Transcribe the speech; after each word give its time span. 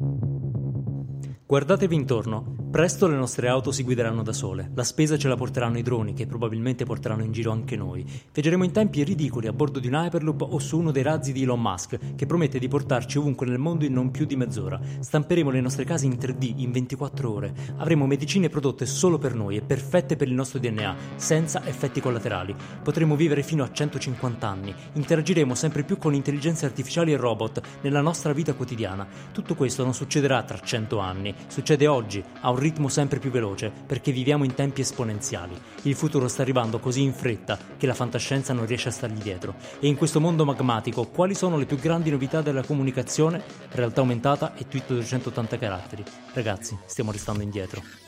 Guardatevi 0.00 1.96
intorno, 1.96 2.67
presto 2.70 3.06
le 3.06 3.16
nostre 3.16 3.48
auto 3.48 3.72
si 3.72 3.82
guideranno 3.82 4.22
da 4.22 4.32
sole, 4.32 4.70
la 4.74 4.84
spesa 4.84 5.16
ce 5.16 5.28
la 5.28 5.36
porteranno 5.36 5.78
i 5.78 5.82
droni 5.82 6.12
che 6.12 6.26
probabilmente 6.26 6.84
porteranno 6.84 7.24
in 7.24 7.32
giro 7.32 7.50
anche 7.50 7.76
noi. 7.76 8.04
Viaggeremo 8.32 8.64
in 8.64 8.72
tempi 8.72 9.02
ridicoli 9.02 9.46
a 9.46 9.52
bordo 9.52 9.78
di 9.78 9.88
un 9.88 9.94
Hyperloop 9.94 10.42
o 10.42 10.58
su 10.58 10.78
uno 10.78 10.90
dei 10.90 11.02
razzi 11.02 11.32
di 11.32 11.42
Elon 11.42 11.60
Musk 11.60 12.14
che 12.14 12.26
promette 12.26 12.58
di 12.58 12.68
portarci 12.68 13.18
ovunque 13.18 13.46
nel 13.46 13.58
mondo 13.58 13.84
in 13.84 13.92
non 13.92 14.10
più 14.10 14.26
di 14.26 14.36
mezz'ora. 14.36 14.78
Stamperemo 15.00 15.50
le 15.50 15.60
nostre 15.60 15.84
case 15.84 16.06
in 16.06 16.12
3D 16.12 16.54
in 16.56 16.70
24 16.70 17.32
ore. 17.32 17.54
Avremo 17.78 18.06
medicine 18.06 18.48
prodotte 18.48 18.86
solo 18.86 19.18
per 19.18 19.34
noi 19.34 19.56
e 19.56 19.62
perfette 19.62 20.16
per 20.16 20.28
il 20.28 20.34
nostro 20.34 20.58
DNA, 20.58 20.96
senza 21.16 21.66
effetti 21.66 22.00
collaterali. 22.00 22.54
Potremo 22.82 23.16
vivere 23.16 23.42
fino 23.42 23.64
a 23.64 23.72
150 23.72 24.46
anni. 24.46 24.74
Interagiremo 24.92 25.54
sempre 25.54 25.82
più 25.82 25.98
con 25.98 26.14
intelligenze 26.14 26.66
artificiali 26.66 27.12
e 27.12 27.16
robot 27.16 27.60
nella 27.82 28.00
nostra 28.00 28.32
vita 28.32 28.54
quotidiana. 28.54 29.06
Tutto 29.32 29.54
questo 29.54 29.84
non 29.84 29.94
succederà 29.94 30.42
tra 30.42 30.58
100 30.58 30.98
anni 30.98 31.34
Succede 31.46 31.86
oggi, 31.86 32.22
a 32.40 32.50
un 32.58 32.64
ritmo 32.64 32.88
sempre 32.88 33.20
più 33.20 33.30
veloce, 33.30 33.72
perché 33.86 34.10
viviamo 34.10 34.44
in 34.44 34.54
tempi 34.54 34.80
esponenziali. 34.80 35.56
Il 35.82 35.94
futuro 35.94 36.26
sta 36.26 36.42
arrivando 36.42 36.80
così 36.80 37.02
in 37.02 37.14
fretta 37.14 37.56
che 37.76 37.86
la 37.86 37.94
fantascienza 37.94 38.52
non 38.52 38.66
riesce 38.66 38.88
a 38.88 38.92
stargli 38.92 39.22
dietro. 39.22 39.54
E 39.78 39.86
in 39.86 39.96
questo 39.96 40.20
mondo 40.20 40.44
magmatico, 40.44 41.06
quali 41.06 41.34
sono 41.34 41.56
le 41.56 41.66
più 41.66 41.78
grandi 41.78 42.10
novità 42.10 42.42
della 42.42 42.64
comunicazione? 42.64 43.42
Realtà 43.70 44.00
aumentata 44.00 44.54
e 44.56 44.66
tweet 44.66 44.88
280 44.88 45.56
caratteri. 45.56 46.04
Ragazzi, 46.32 46.76
stiamo 46.84 47.12
restando 47.12 47.42
indietro. 47.42 48.07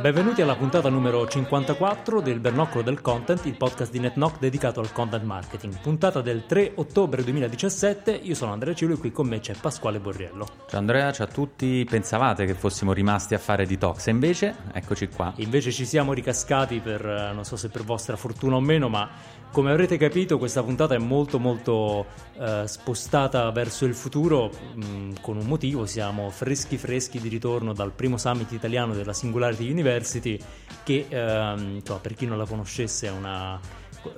Benvenuti 0.00 0.42
alla 0.42 0.54
puntata 0.54 0.88
numero 0.88 1.26
54 1.26 2.20
del 2.20 2.38
Bernoccolo 2.38 2.84
del 2.84 3.00
Content, 3.00 3.44
il 3.46 3.56
podcast 3.56 3.90
di 3.90 3.98
NetNoc 3.98 4.38
dedicato 4.38 4.78
al 4.78 4.92
content 4.92 5.24
marketing. 5.24 5.80
Puntata 5.80 6.20
del 6.20 6.46
3 6.46 6.74
ottobre 6.76 7.24
2017, 7.24 8.12
io 8.12 8.36
sono 8.36 8.52
Andrea 8.52 8.74
Ciulo 8.74 8.94
e 8.94 8.98
qui 8.98 9.10
con 9.10 9.26
me 9.26 9.40
c'è 9.40 9.54
Pasquale 9.60 9.98
Borriello. 9.98 10.46
Ciao 10.68 10.78
Andrea, 10.78 11.10
ciao 11.10 11.26
a 11.26 11.28
tutti. 11.28 11.84
Pensavate 11.84 12.46
che 12.46 12.54
fossimo 12.54 12.92
rimasti 12.92 13.34
a 13.34 13.38
fare 13.38 13.66
detox 13.66 14.06
e 14.06 14.10
invece 14.12 14.54
eccoci 14.72 15.08
qua. 15.08 15.32
Invece 15.38 15.72
ci 15.72 15.84
siamo 15.84 16.12
ricascati 16.12 16.78
per, 16.78 17.04
eh, 17.04 17.32
non 17.32 17.44
so 17.44 17.56
se 17.56 17.68
per 17.68 17.82
vostra 17.82 18.14
fortuna 18.14 18.54
o 18.54 18.60
meno, 18.60 18.88
ma 18.88 19.10
come 19.50 19.70
avrete 19.70 19.96
capito 19.96 20.38
questa 20.38 20.62
puntata 20.62 20.94
è 20.94 20.98
molto 20.98 21.38
molto 21.38 22.06
eh, 22.38 22.64
spostata 22.66 23.50
verso 23.50 23.84
il 23.84 23.94
futuro 23.94 24.50
mh, 24.74 25.20
con 25.20 25.36
un 25.36 25.46
motivo, 25.46 25.86
siamo 25.86 26.30
freschi 26.30 26.76
freschi 26.76 27.20
di 27.20 27.28
ritorno 27.28 27.72
dal 27.72 27.92
primo 27.92 28.18
summit 28.18 28.52
italiano 28.52 28.94
della 28.94 29.12
Singularity 29.12 29.70
University 29.70 30.38
che 30.82 31.06
ehm, 31.08 31.76
insomma, 31.76 31.98
per 32.00 32.14
chi 32.14 32.26
non 32.26 32.38
la 32.38 32.46
conoscesse 32.46 33.06
è 33.08 33.10
una 33.10 33.60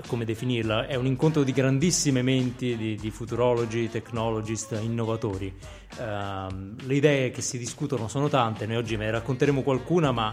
come 0.07 0.25
definirla? 0.25 0.87
È 0.87 0.95
un 0.95 1.07
incontro 1.07 1.43
di 1.43 1.53
grandissime 1.53 2.23
menti, 2.23 2.77
di, 2.77 2.97
di 2.97 3.11
futurologi, 3.11 3.89
technologist, 3.89 4.79
innovatori. 4.81 5.53
Ehm, 5.99 6.77
le 6.85 6.95
idee 6.95 7.31
che 7.31 7.41
si 7.41 7.59
discutono 7.59 8.09
sono 8.09 8.29
tante, 8.29 8.67
noi 8.67 8.77
oggi 8.77 8.97
ne 8.97 9.11
racconteremo 9.11 9.63
qualcuna, 9.63 10.13
ma 10.13 10.33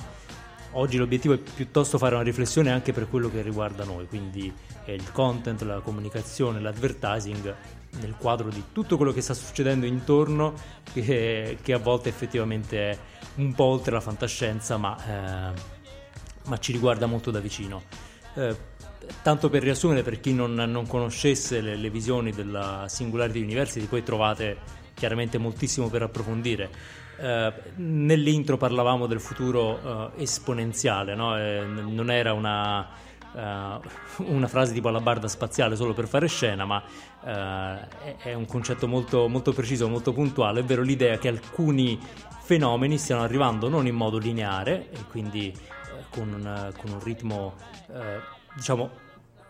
oggi 0.77 0.97
l'obiettivo 0.97 1.33
è 1.33 1.37
piuttosto 1.37 1.97
fare 1.97 2.15
una 2.15 2.23
riflessione 2.23 2.71
anche 2.71 2.93
per 2.93 3.09
quello 3.09 3.29
che 3.29 3.41
riguarda 3.41 3.83
noi, 3.83 4.07
quindi 4.07 4.51
eh, 4.85 4.93
il 4.93 5.11
content, 5.11 5.61
la 5.63 5.79
comunicazione, 5.79 6.59
l'advertising 6.59 7.55
nel 7.99 8.15
quadro 8.17 8.49
di 8.49 8.63
tutto 8.71 8.95
quello 8.95 9.11
che 9.11 9.21
sta 9.21 9.33
succedendo 9.33 9.85
intorno, 9.85 10.53
che, 10.93 11.57
che 11.61 11.73
a 11.73 11.77
volte 11.77 12.09
effettivamente 12.09 12.91
è 12.91 12.97
un 13.35 13.53
po' 13.53 13.65
oltre 13.65 13.91
la 13.91 14.01
fantascienza, 14.01 14.77
ma, 14.77 14.97
eh, 14.97 15.53
ma 16.45 16.57
ci 16.59 16.71
riguarda 16.71 17.05
molto 17.07 17.31
da 17.31 17.39
vicino. 17.39 17.83
Eh, 18.35 18.55
tanto 19.23 19.49
per 19.49 19.63
riassumere, 19.63 20.03
per 20.03 20.19
chi 20.19 20.33
non, 20.33 20.53
non 20.53 20.85
conoscesse 20.85 21.59
le, 21.61 21.75
le 21.75 21.89
visioni 21.89 22.31
della 22.31 22.85
Singularity 22.87 23.41
University, 23.41 23.85
poi 23.85 24.03
trovate 24.03 24.57
chiaramente 24.93 25.37
moltissimo 25.37 25.89
per 25.89 26.03
approfondire. 26.03 26.69
Eh, 27.19 27.53
nell'intro 27.77 28.57
parlavamo 28.57 29.07
del 29.07 29.19
futuro 29.19 30.11
eh, 30.15 30.21
esponenziale, 30.21 31.15
no? 31.15 31.37
Eh, 31.37 31.65
non 31.65 32.11
era 32.11 32.33
una, 32.33 32.87
eh, 33.35 33.79
una 34.17 34.47
frase 34.47 34.73
tipo 34.73 34.89
alla 34.89 34.99
barda 34.99 35.27
spaziale 35.27 35.75
solo 35.75 35.93
per 35.93 36.07
fare 36.07 36.27
scena, 36.27 36.65
ma 36.65 36.83
eh, 37.25 38.17
è, 38.17 38.33
un 38.33 38.45
concetto 38.45 38.87
molto, 38.87 39.27
molto 39.27 39.51
preciso, 39.51 39.89
molto 39.89 40.13
puntuale, 40.13 40.59
ovvero 40.59 40.83
l'idea 40.83 41.17
che 41.17 41.27
alcuni 41.27 41.99
fenomeni 42.41 42.97
stiano 42.97 43.23
arrivando 43.23 43.67
non 43.67 43.87
in 43.87 43.95
modo 43.95 44.17
lineare 44.19 44.89
e 44.91 44.99
quindi 45.09 45.53
con, 46.09 46.31
un, 46.31 46.71
con 46.77 46.91
un 46.91 47.03
ritmo 47.03 47.55
diciamo 48.55 48.89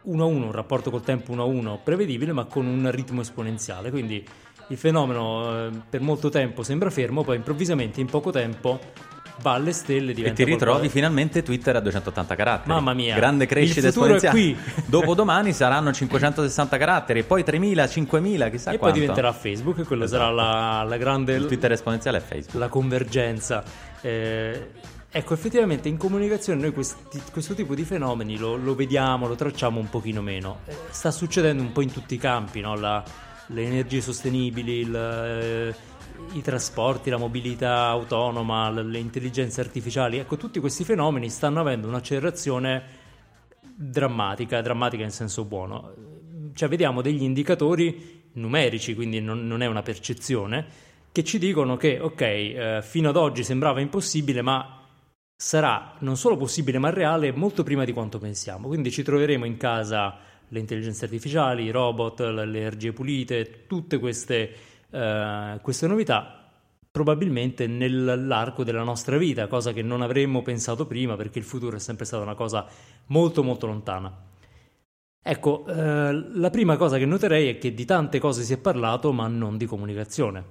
1 0.07 0.23
a 0.23 0.25
1, 0.25 0.45
un 0.45 0.51
rapporto 0.51 0.89
col 0.89 1.03
tempo 1.03 1.31
1 1.33 1.41
a 1.41 1.45
1 1.45 1.81
prevedibile, 1.83 2.31
ma 2.31 2.45
con 2.45 2.66
un 2.66 2.89
ritmo 2.91 3.22
esponenziale. 3.22 3.91
Quindi 3.91 4.25
il 4.67 4.78
fenomeno 4.78 5.67
eh, 5.67 5.69
per 5.89 6.01
molto 6.01 6.29
tempo 6.29 6.63
sembra 6.63 6.89
fermo, 6.89 7.23
poi 7.23 7.35
improvvisamente 7.38 8.01
in 8.01 8.07
poco 8.07 8.31
tempo 8.31 8.79
va 9.41 9.51
alle 9.53 9.72
stelle 9.72 10.11
E 10.11 10.13
diventa 10.16 10.35
ti 10.38 10.44
ritrovi 10.45 10.66
qualcosa- 10.72 10.89
finalmente 10.91 11.44
Twitter 11.44 11.75
a 11.75 11.79
280 11.79 12.35
caratteri. 12.35 12.69
Mamma 12.73 12.94
mia, 12.94 13.16
Grande 13.16 13.44
il 13.44 13.50
crescita 13.50 13.85
è 13.85 13.89
esponenziale. 13.89 14.35
qui. 14.39 14.57
Dopodomani 14.88 15.53
saranno 15.53 15.94
560 15.94 16.77
caratteri, 16.77 17.23
poi 17.23 17.44
3000, 17.44 17.88
5000, 17.88 18.50
chissà 18.50 18.69
e 18.69 18.73
poi 18.73 18.79
quanto. 18.79 19.00
diventerà 19.00 19.31
Facebook 19.33 19.77
e 19.77 19.83
quella 19.83 20.07
sarà 20.07 20.31
la, 20.31 20.83
la 20.83 20.97
grande 20.97 21.35
Il 21.35 21.45
Twitter 21.45 21.72
esponenziale 21.72 22.17
è 22.17 22.22
Facebook. 22.22 22.56
la 22.59 22.67
convergenza. 22.67 23.63
Eh, 24.01 24.67
ecco, 25.11 25.33
effettivamente 25.35 25.88
in 25.88 25.97
comunicazione 25.97 26.59
noi 26.59 26.72
questi- 26.73 27.22
questo 27.31 27.53
tipo 27.53 27.75
di 27.75 27.83
fenomeni 27.83 28.38
lo, 28.39 28.56
lo 28.56 28.73
vediamo, 28.73 29.27
lo 29.27 29.35
tracciamo 29.35 29.79
un 29.79 29.89
pochino 29.89 30.22
meno. 30.23 30.59
Eh, 30.66 30.75
sta 30.89 31.11
succedendo 31.11 31.61
un 31.61 31.72
po' 31.72 31.81
in 31.81 31.91
tutti 31.91 32.16
i 32.16 32.17
campi, 32.17 32.59
no? 32.61 32.75
La- 32.75 33.03
le 33.47 33.63
energie 33.63 34.02
sostenibili, 34.02 34.80
il, 34.80 34.96
eh, 34.96 35.75
i 36.34 36.41
trasporti, 36.41 37.09
la 37.09 37.18
mobilità 37.18 37.85
autonoma, 37.88 38.69
le 38.69 38.97
intelligenze 38.97 39.62
artificiali. 39.62 40.18
Ecco, 40.18 40.38
tutti 40.38 40.59
questi 40.59 40.84
fenomeni 40.84 41.30
stanno 41.30 41.59
avendo 41.59 41.88
un'accelerazione 41.88 42.84
drammatica, 43.75 44.62
drammatica 44.62 45.03
in 45.03 45.12
senso 45.12 45.46
buono. 45.46 45.94
Cioè 46.53 46.68
vediamo 46.68 47.02
degli 47.02 47.24
indicatori 47.24 48.25
numerici, 48.34 48.96
quindi 48.96 49.22
non, 49.22 49.46
non 49.46 49.62
è 49.62 49.68
una 49.68 49.84
percezione, 49.84 50.66
che 51.12 51.24
ci 51.24 51.40
dicono 51.40 51.78
che, 51.78 52.00
ok, 52.00 52.22
eh, 52.22 52.80
fino 52.84 53.09
ad 53.09 53.16
oggi 53.16 53.44
sembrava 53.44 53.80
impossibile, 53.80 54.41
ma 54.41 54.81
sarà 55.36 55.96
non 56.00 56.18
solo 56.18 56.36
possibile 56.36 56.80
ma 56.80 56.90
reale 56.90 57.31
molto 57.31 57.63
prima 57.63 57.86
di 57.86 57.94
quanto 57.94 58.18
pensiamo. 58.18 58.68
Quindi 58.68 58.91
ci 58.91 59.03
troveremo 59.03 59.45
in 59.45 59.57
casa 59.57 60.18
le 60.49 60.59
intelligenze 60.59 61.05
artificiali, 61.05 61.63
i 61.63 61.71
robot, 61.71 62.19
le 62.19 62.44
energie 62.44 62.94
pulite, 62.94 63.65
tutte 63.67 63.99
queste, 63.99 64.53
eh, 64.89 65.59
queste 65.61 65.88
novità 65.88 66.38
probabilmente 66.89 67.67
nell'arco 67.67 68.63
della 68.63 68.81
nostra 68.81 69.17
vita, 69.17 69.45
cosa 69.45 69.71
che 69.71 69.83
non 69.83 70.01
avremmo 70.01 70.41
pensato 70.41 70.88
prima 70.88 71.15
perché 71.15 71.38
il 71.38 71.45
futuro 71.45 71.75
è 71.75 71.79
sempre 71.79 72.05
stata 72.05 72.23
una 72.23 72.33
cosa 72.33 72.65
molto 73.07 73.44
molto 73.44 73.67
lontana. 73.67 74.11
Ecco, 75.21 75.65
eh, 75.67 76.13
la 76.13 76.49
prima 76.49 76.75
cosa 76.75 76.97
che 76.97 77.05
noterei 77.05 77.49
è 77.49 77.57
che 77.59 77.73
di 77.73 77.85
tante 77.85 78.17
cose 78.17 78.41
si 78.44 78.53
è 78.53 78.57
parlato, 78.57 79.11
ma 79.11 79.27
non 79.27 79.57
di 79.57 79.65
comunicazione. 79.65 80.44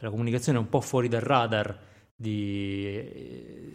La 0.00 0.10
comunicazione 0.10 0.58
è 0.58 0.60
un 0.60 0.68
po' 0.68 0.80
fuori 0.80 1.08
dal 1.08 1.20
radar 1.20 1.78
di... 2.14 3.72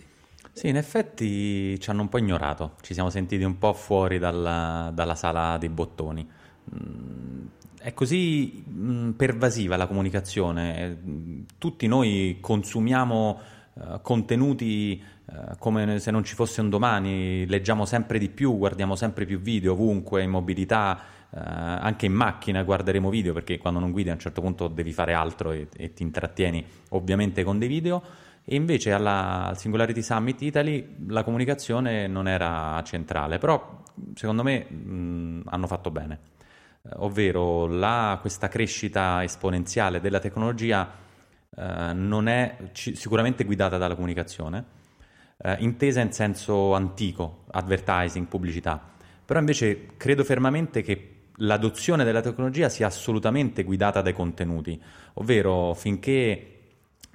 Sì, 0.52 0.68
in 0.68 0.76
effetti 0.76 1.80
ci 1.80 1.90
hanno 1.90 2.02
un 2.02 2.10
po' 2.10 2.18
ignorato, 2.18 2.76
ci 2.82 2.94
siamo 2.94 3.10
sentiti 3.10 3.44
un 3.44 3.58
po' 3.58 3.74
fuori 3.74 4.20
dalla, 4.20 4.92
dalla 4.94 5.16
sala 5.16 5.58
dei 5.58 5.70
bottoni. 5.70 6.28
Mm, 6.76 7.46
È 7.80 7.94
così 7.94 8.64
mm, 8.70 9.12
pervasiva 9.12 9.78
la 9.78 9.88
comunicazione, 9.88 10.98
tutti 11.58 11.88
noi 11.88 12.38
consumiamo 12.42 13.40
eh, 13.76 14.00
contenuti 14.02 15.02
eh, 15.32 15.56
come 15.60 16.00
se 16.00 16.12
non 16.12 16.26
ci 16.26 16.36
fosse 16.36 16.60
un 16.60 16.70
domani, 16.70 17.46
leggiamo 17.48 17.86
sempre 17.86 18.20
di 18.20 18.28
più, 18.28 18.58
guardiamo 18.58 18.96
sempre 18.96 19.26
più 19.26 19.40
video 19.40 19.74
ovunque, 19.74 20.24
in 20.24 20.30
mobilità, 20.30 21.00
eh, 21.32 21.40
anche 21.40 22.06
in 22.06 22.14
macchina 22.14 22.64
guarderemo 22.64 23.10
video 23.10 23.32
perché 23.34 23.58
quando 23.60 23.80
non 23.80 23.92
guidi 23.92 24.10
a 24.10 24.14
un 24.14 24.20
certo 24.20 24.42
punto 24.42 24.68
devi 24.68 24.92
fare 24.92 25.14
altro 25.14 25.52
e, 25.54 25.68
e 25.78 25.94
ti 25.94 26.04
intrattieni 26.04 26.66
ovviamente 26.90 27.44
con 27.46 27.58
dei 27.60 27.70
video. 27.70 28.28
E 28.52 28.56
invece 28.56 28.92
alla, 28.92 29.46
al 29.46 29.60
Singularity 29.60 30.02
Summit 30.02 30.42
Italy 30.42 30.96
la 31.10 31.24
comunicazione 31.24 32.08
non 32.08 32.28
era 32.28 32.82
centrale, 32.84 33.38
però 33.38 33.84
secondo 34.16 34.42
me 34.42 34.64
mh, 34.68 35.44
hanno 35.46 35.68
fatto 35.68 35.92
bene, 35.92 36.20
eh, 36.82 36.90
ovvero 36.96 37.68
la, 37.68 38.18
questa 38.20 38.48
crescita 38.48 39.24
esponenziale 39.24 40.02
della 40.02 40.18
tecnologia 40.18 40.92
eh, 41.56 41.94
non 41.94 42.28
è 42.28 42.58
c- 42.72 42.94
sicuramente 42.96 43.44
guidata 43.44 43.78
dalla 43.78 43.94
comunicazione, 43.94 44.66
eh, 45.38 45.58
intesa 45.60 46.02
in 46.02 46.12
senso 46.12 46.74
antico, 46.74 47.44
advertising, 47.52 48.26
pubblicità, 48.26 48.82
però 49.24 49.40
invece 49.40 49.90
credo 49.96 50.24
fermamente 50.24 50.82
che 50.82 51.26
l'adozione 51.36 52.04
della 52.04 52.22
tecnologia 52.22 52.68
sia 52.68 52.88
assolutamente 52.88 53.62
guidata 53.62 54.02
dai 54.02 54.14
contenuti, 54.14 54.82
ovvero 55.14 55.76
finché 55.76 56.59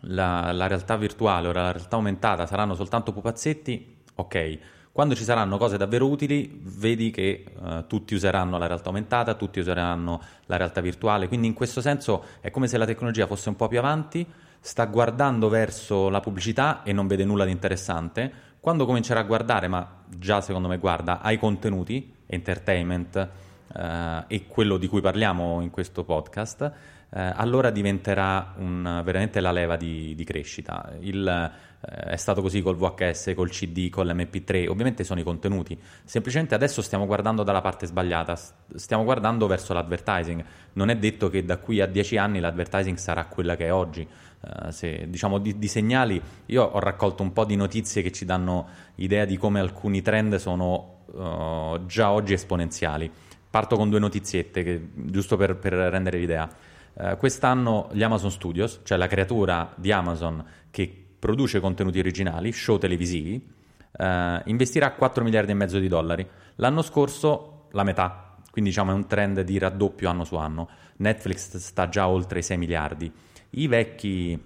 la, 0.06 0.52
la 0.52 0.66
realtà 0.66 0.96
virtuale 0.96 1.48
o 1.48 1.52
la 1.52 1.72
realtà 1.72 1.96
aumentata 1.96 2.46
saranno 2.46 2.74
soltanto 2.74 3.12
pupazzetti, 3.12 3.96
ok. 4.14 4.58
Quando 4.94 5.16
ci 5.16 5.24
saranno 5.24 5.58
cose 5.58 5.76
davvero 5.76 6.08
utili, 6.08 6.60
vedi 6.62 7.10
che 7.10 7.44
uh, 7.58 7.84
tutti 7.88 8.14
useranno 8.14 8.58
la 8.58 8.68
realtà 8.68 8.90
aumentata, 8.90 9.34
tutti 9.34 9.58
useranno 9.58 10.20
la 10.46 10.56
realtà 10.56 10.80
virtuale. 10.80 11.26
Quindi 11.26 11.48
in 11.48 11.52
questo 11.52 11.80
senso 11.80 12.22
è 12.40 12.52
come 12.52 12.68
se 12.68 12.78
la 12.78 12.84
tecnologia 12.84 13.26
fosse 13.26 13.48
un 13.48 13.56
po' 13.56 13.66
più 13.66 13.78
avanti, 13.78 14.24
sta 14.60 14.84
guardando 14.84 15.48
verso 15.48 16.08
la 16.10 16.20
pubblicità 16.20 16.84
e 16.84 16.92
non 16.92 17.08
vede 17.08 17.24
nulla 17.24 17.44
di 17.44 17.50
interessante. 17.50 18.32
Quando 18.60 18.86
comincerà 18.86 19.18
a 19.18 19.24
guardare, 19.24 19.66
ma 19.66 20.04
già 20.06 20.40
secondo 20.40 20.68
me 20.68 20.78
guarda, 20.78 21.20
ai 21.20 21.38
contenuti, 21.38 22.14
entertainment 22.26 23.28
uh, 23.74 23.80
e 24.28 24.46
quello 24.46 24.76
di 24.76 24.86
cui 24.86 25.00
parliamo 25.00 25.60
in 25.60 25.70
questo 25.70 26.04
podcast, 26.04 26.62
eh, 26.62 26.72
allora 27.18 27.70
diventerà 27.70 28.54
un, 28.56 29.02
veramente 29.04 29.40
la 29.40 29.52
leva 29.52 29.76
di, 29.76 30.14
di 30.14 30.24
crescita. 30.24 30.92
Il, 31.00 31.52
eh, 31.84 32.12
è 32.12 32.16
stato 32.16 32.40
così 32.40 32.62
col 32.62 32.76
VHS, 32.76 33.32
col 33.34 33.50
CD, 33.50 33.90
con 33.90 34.06
l'MP3, 34.06 34.68
ovviamente 34.68 35.04
sono 35.04 35.20
i 35.20 35.22
contenuti. 35.22 35.78
Semplicemente 36.04 36.54
adesso 36.54 36.82
stiamo 36.82 37.06
guardando 37.06 37.42
dalla 37.42 37.60
parte 37.60 37.86
sbagliata, 37.86 38.38
stiamo 38.74 39.04
guardando 39.04 39.46
verso 39.46 39.72
l'advertising. 39.72 40.44
Non 40.74 40.88
è 40.90 40.96
detto 40.96 41.28
che 41.28 41.44
da 41.44 41.58
qui 41.58 41.80
a 41.80 41.86
dieci 41.86 42.16
anni 42.16 42.40
l'advertising 42.40 42.96
sarà 42.96 43.26
quella 43.26 43.56
che 43.56 43.66
è 43.66 43.72
oggi. 43.72 44.06
Uh, 44.40 44.70
se, 44.70 45.06
diciamo 45.08 45.38
di, 45.38 45.58
di, 45.58 45.68
segnali, 45.68 46.20
io 46.46 46.62
ho 46.62 46.78
raccolto 46.78 47.22
un 47.22 47.32
po' 47.32 47.44
di 47.44 47.56
notizie 47.56 48.02
che 48.02 48.12
ci 48.12 48.24
danno 48.24 48.68
idea 48.96 49.24
di 49.24 49.38
come 49.38 49.58
alcuni 49.58 50.02
trend 50.02 50.36
sono 50.36 51.04
uh, 51.06 51.86
già 51.86 52.10
oggi 52.10 52.34
esponenziali. 52.34 53.10
Parto 53.48 53.76
con 53.76 53.88
due 53.88 54.00
notiziette, 54.00 54.62
che, 54.62 54.88
giusto 54.94 55.36
per, 55.36 55.56
per 55.56 55.72
rendere 55.72 56.18
l'idea. 56.18 56.48
Eh, 56.96 57.16
quest'anno 57.16 57.88
gli 57.92 58.02
Amazon 58.02 58.30
Studios, 58.30 58.80
cioè 58.84 58.96
la 58.96 59.08
creatura 59.08 59.72
di 59.76 59.90
Amazon 59.90 60.44
che 60.70 61.06
produce 61.18 61.58
contenuti 61.58 61.98
originali, 61.98 62.52
show 62.52 62.78
televisivi, 62.78 63.52
eh, 63.96 64.42
investirà 64.44 64.92
4 64.92 65.24
miliardi 65.24 65.50
e 65.50 65.54
mezzo 65.54 65.78
di 65.78 65.88
dollari. 65.88 66.26
L'anno 66.56 66.82
scorso 66.82 67.66
la 67.72 67.82
metà, 67.82 68.36
quindi 68.50 68.70
diciamo 68.70 68.92
è 68.92 68.94
un 68.94 69.06
trend 69.06 69.40
di 69.40 69.58
raddoppio 69.58 70.08
anno 70.08 70.24
su 70.24 70.36
anno. 70.36 70.68
Netflix 70.98 71.56
sta 71.56 71.88
già 71.88 72.08
oltre 72.08 72.38
i 72.38 72.42
6 72.42 72.56
miliardi. 72.56 73.12
I 73.50 73.66
vecchi 73.66 74.40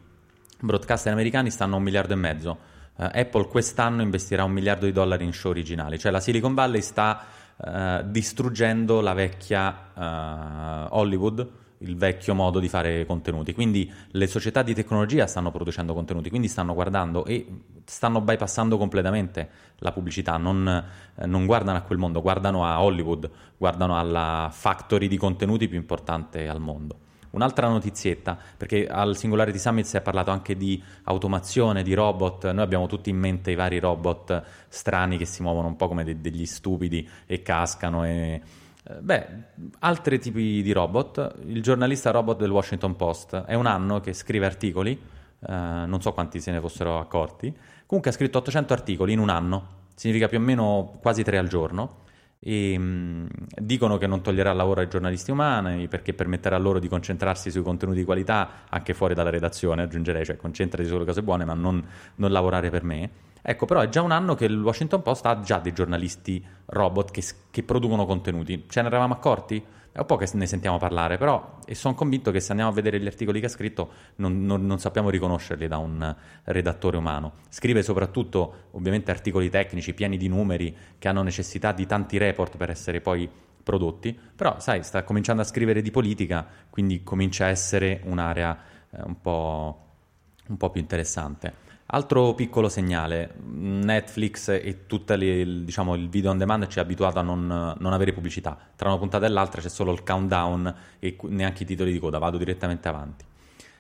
broadcaster 0.61 1.13
americani 1.13 1.51
stanno 1.51 1.75
a 1.75 1.79
un 1.79 1.83
miliardo 1.83 2.15
e 2.15 2.17
mezzo. 2.17 2.59
Uh, 2.97 3.11
Apple 3.13 3.47
quest'anno 3.47 4.03
investirà 4.03 4.45
un 4.45 4.51
miliardo 4.51 4.87
di 4.87 4.93
dollari 4.93 5.25
in 5.25 5.33
show 5.33 5.51
originali, 5.51 5.99
cioè 5.99 6.11
la 6.11 6.21
Silicon 6.21 6.55
Valley 6.55 6.81
sta 6.81 7.25
uh, 7.57 8.03
distruggendo 8.05 9.01
la 9.01 9.13
vecchia 9.13 9.91
uh, 9.95 10.97
Hollywood 10.97 11.49
il 11.79 11.97
vecchio 11.97 12.35
modo 12.35 12.59
di 12.59 12.69
fare 12.69 13.05
contenuti. 13.07 13.53
Quindi 13.53 13.91
le 14.13 14.27
società 14.27 14.63
di 14.63 14.75
tecnologia 14.75 15.27
stanno 15.27 15.51
producendo 15.51 15.95
contenuti, 15.95 16.29
quindi 16.29 16.49
stanno 16.49 16.75
guardando 16.75 17.25
e 17.25 17.47
stanno 17.85 18.21
bypassando 18.21 18.77
completamente 18.77 19.49
la 19.79 19.93
pubblicità, 19.93 20.37
non, 20.37 20.67
eh, 21.17 21.27
non, 21.27 21.47
guardano 21.47 21.79
a 21.79 21.83
quel 21.83 21.99
mondo, 21.99 22.21
guardano 22.21 22.65
a 22.65 22.83
Hollywood, 22.83 23.31
guardano 23.57 23.99
alla 23.99 24.49
factory 24.53 25.09
di 25.09 25.17
contenuti 25.17 25.69
più 25.69 25.79
importante 25.79 26.49
al 26.49 26.61
mondo. 26.61 27.07
Un'altra 27.31 27.69
notizietta, 27.69 28.39
perché 28.57 28.87
al 28.87 29.15
Singularity 29.15 29.59
Summit 29.59 29.85
si 29.85 29.99
è 29.99 30.01
parlato 30.01 30.31
anche 30.31 30.57
di 30.57 30.83
automazione, 31.05 31.83
di 31.83 31.93
robot, 31.93 32.51
noi 32.51 32.65
abbiamo 32.65 32.87
tutti 32.87 33.11
in 33.11 33.19
mente 33.19 33.51
i 33.51 33.55
vari 33.55 33.79
robot 33.79 34.43
strani 34.69 35.19
che 35.19 35.27
si 35.27 35.43
muovono 35.43 35.69
un 35.69 35.77
po' 35.77 35.89
come 35.89 36.05
de- 36.05 36.21
degli 36.21 36.47
stupidi 36.47 37.07
e 37.27 37.43
cascano 37.43 38.07
e 38.07 38.41
beh, 39.01 39.27
altri 39.81 40.19
tipi 40.19 40.63
di 40.63 40.73
robot. 40.73 41.37
Il 41.47 41.63
giornalista 41.63 42.11
robot 42.11 42.39
del 42.39 42.51
Washington 42.51 42.97
Post 42.97 43.37
è 43.45 43.55
un 43.55 43.67
anno 43.67 44.01
che 44.01 44.13
scrive 44.13 44.47
articoli, 44.47 44.93
eh, 44.93 45.53
non 45.53 46.01
so 46.01 46.13
quanti 46.13 46.41
se 46.41 46.51
ne 46.51 46.61
fossero 46.61 46.99
accorti. 46.99 47.55
Comunque 47.87 48.11
ha 48.11 48.15
scritto 48.15 48.39
800 48.39 48.73
articoli 48.73 49.13
in 49.13 49.19
un 49.19 49.29
anno, 49.29 49.67
significa 49.95 50.29
più 50.29 50.39
o 50.39 50.41
meno 50.41 50.99
quasi 51.01 51.23
tre 51.23 51.39
al 51.39 51.49
giorno. 51.49 52.07
E, 52.41 52.79
mh, 52.79 52.83
mm, 52.83 53.27
dicono 53.57 53.99
che 53.99 54.07
non 54.07 54.21
toglierà 54.23 54.53
lavoro 54.53 54.81
ai 54.81 54.89
giornalisti 54.89 55.33
umani 55.33 55.89
perché 55.89 56.15
permetterà 56.15 56.57
loro 56.57 56.79
di 56.79 56.87
concentrarsi 56.87 57.51
sui 57.51 57.63
contenuti 57.63 57.99
di 57.99 58.05
qualità 58.05 58.49
anche 58.69 58.95
fuori 58.95 59.15
dalla 59.15 59.31
redazione, 59.31 59.83
aggiungerei, 59.83 60.25
cioè 60.25 60.37
concentrati 60.37 60.89
sulle 60.89 61.05
cose 61.05 61.23
buone 61.23 61.45
ma 61.45 61.55
non, 61.55 61.85
non 62.17 62.31
lavorare 62.31 62.71
per 62.71 62.85
me. 62.85 63.11
Ecco, 63.43 63.67
però 63.67 63.81
è 63.81 63.89
già 63.89 64.03
un 64.03 64.11
anno 64.11 64.35
che 64.35 64.45
il 64.45 64.61
Washington 64.61 65.03
Post 65.03 65.27
ha 65.27 65.41
già 65.41 65.59
dei 65.59 65.73
giornalisti 65.73 66.45
robot 66.67 67.11
che, 67.11 67.23
che 67.51 67.63
producono 67.63 68.07
contenuti. 68.07 68.65
Ce 68.69 68.81
ne 68.81 68.89
eravamo 68.89 69.15
accorti? 69.15 69.65
È 69.91 70.01
un 70.01 70.07
po' 70.07 70.17
che 70.17 70.29
ne 70.35 70.47
sentiamo 70.47 70.79
parlare, 70.79 71.17
però 71.19 71.57
e 71.67 71.75
sono 71.75 71.95
convinto 71.95 72.31
che 72.31 72.41
se 72.41 72.51
andiamo 72.51 72.71
a 72.71 72.75
vedere 72.75 73.01
gli 73.01 73.07
articoli 73.07 73.41
che 73.41 73.47
ha 73.47 73.49
scritto 73.49 73.91
non, 74.17 74.45
non, 74.45 74.65
non, 74.65 74.79
sappiamo 74.79 75.11
riconoscerli 75.11 75.67
da 75.67 75.79
un 75.79 76.15
redattore 76.45 76.97
umano. 76.97 77.33
Scrive 77.49 77.83
soprattutto 77.83 78.69
ovviamente 78.73 79.11
articoli 79.11 79.51
tecnici 79.51 79.95
pieni 79.95 80.17
di 80.17 80.29
numeri 80.29 80.77
che 80.99 81.09
hanno 81.09 81.23
necessità 81.23 81.73
di 81.73 81.85
tanti 81.85 82.17
report 82.17 82.57
per 82.57 82.71
essere 82.71 83.01
poi 83.01 83.29
prodotti, 83.69 84.19
però 84.35 84.61
sai, 84.61 84.83
sta 84.83 85.03
cominciando 85.03 85.43
a 85.43 85.45
scrivere 85.45 85.83
di 85.83 85.91
politica, 85.91 86.47
quindi 86.71 87.03
comincia 87.03 87.47
a 87.47 87.49
essere 87.49 88.01
un'area 88.05 88.59
eh, 88.91 89.03
un, 89.03 89.21
po', 89.21 89.87
un 90.47 90.57
po' 90.57 90.71
più 90.71 90.81
interessante. 90.81 91.67
Altro 91.91 92.35
piccolo 92.35 92.69
segnale, 92.69 93.33
Netflix 93.47 94.49
e 94.49 94.85
tutto 94.87 95.17
diciamo, 95.17 95.95
il 95.95 96.11
video 96.11 96.31
on 96.31 96.37
demand 96.37 96.67
ci 96.67 96.79
ha 96.79 96.83
abituato 96.83 97.19
a 97.19 97.23
non, 97.23 97.47
non, 97.79 97.93
avere 97.95 98.13
pubblicità. 98.13 98.59
Tra 98.77 98.91
una 98.91 98.99
puntata 98.99 99.25
e 99.25 99.31
l'altra 99.31 99.63
c'è 99.63 99.71
solo 99.71 99.93
il 99.93 100.03
countdown 100.03 100.75
e 100.99 101.17
neanche 101.23 101.63
i 101.63 101.67
titoli 101.67 101.91
di 101.91 101.99
coda, 101.99 102.19
vado 102.19 102.37
direttamente 102.37 102.89
avanti. 102.89 103.25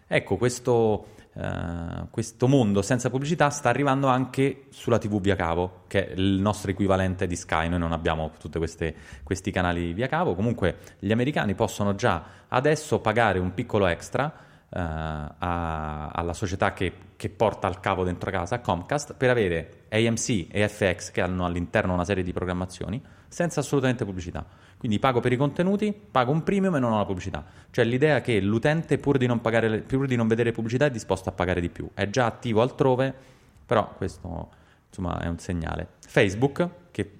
Ecco, 0.06 0.38
questo, 0.38 1.08
eh, 1.34 2.06
questo 2.10 2.48
mondo 2.48 2.80
senza 2.80 3.10
pubblicità 3.10 3.50
sta 3.50 3.68
arrivando 3.68 4.06
anche 4.06 4.68
sulla 4.70 4.96
TV 4.96 5.20
via 5.20 5.36
cavo, 5.36 5.82
che 5.86 6.08
è 6.08 6.12
il 6.14 6.40
nostro 6.40 6.70
equivalente 6.70 7.26
di 7.26 7.36
Sky. 7.36 7.68
Noi 7.68 7.78
non 7.78 7.92
abbiamo 7.92 8.30
tutti 8.40 8.58
questi 8.58 9.50
canali 9.50 9.92
via 9.92 10.06
cavo. 10.06 10.34
Comunque 10.34 10.78
gli 10.98 11.12
americani 11.12 11.54
possono 11.54 11.94
già 11.94 12.24
adesso 12.48 13.00
pagare 13.00 13.38
un 13.38 13.52
piccolo 13.52 13.86
extra 13.86 14.46
a, 14.70 16.08
alla 16.08 16.32
società 16.34 16.72
che, 16.72 16.92
che, 17.16 17.28
porta 17.30 17.66
al 17.66 17.80
cavo 17.80 18.04
dentro 18.04 18.30
casa, 18.30 18.60
Comcast, 18.60 19.14
per 19.14 19.30
avere 19.30 19.84
AMC 19.90 20.48
e 20.50 20.68
FX 20.68 21.10
che 21.10 21.20
hanno 21.20 21.44
all'interno 21.44 21.94
una 21.94 22.04
serie 22.04 22.22
di 22.22 22.32
programmazioni 22.32 23.00
senza 23.28 23.60
assolutamente 23.60 24.04
pubblicità. 24.04 24.44
Quindi 24.76 24.98
pago 24.98 25.20
per 25.20 25.32
i 25.32 25.36
contenuti, 25.36 25.92
pago 25.92 26.30
un 26.30 26.42
premium 26.42 26.76
e 26.76 26.78
non 26.78 26.92
ho 26.92 26.98
la 26.98 27.04
pubblicità. 27.04 27.44
Cioè 27.70 27.84
l'idea 27.84 28.20
che 28.20 28.40
l'utente, 28.40 28.98
pur 28.98 29.18
di 29.18 29.26
non, 29.26 29.40
pagare, 29.40 29.80
pur 29.80 30.06
di 30.06 30.16
non 30.16 30.28
vedere 30.28 30.52
pubblicità, 30.52 30.86
è 30.86 30.90
disposto 30.90 31.28
a 31.28 31.32
pagare 31.32 31.60
di 31.60 31.68
più. 31.68 31.88
È 31.94 32.08
già 32.10 32.26
attivo 32.26 32.62
altrove, 32.62 33.12
però 33.66 33.92
questo 33.94 34.50
insomma, 34.88 35.18
è 35.20 35.26
un 35.26 35.38
segnale. 35.38 35.88
Facebook, 36.06 36.68
che 36.92 37.10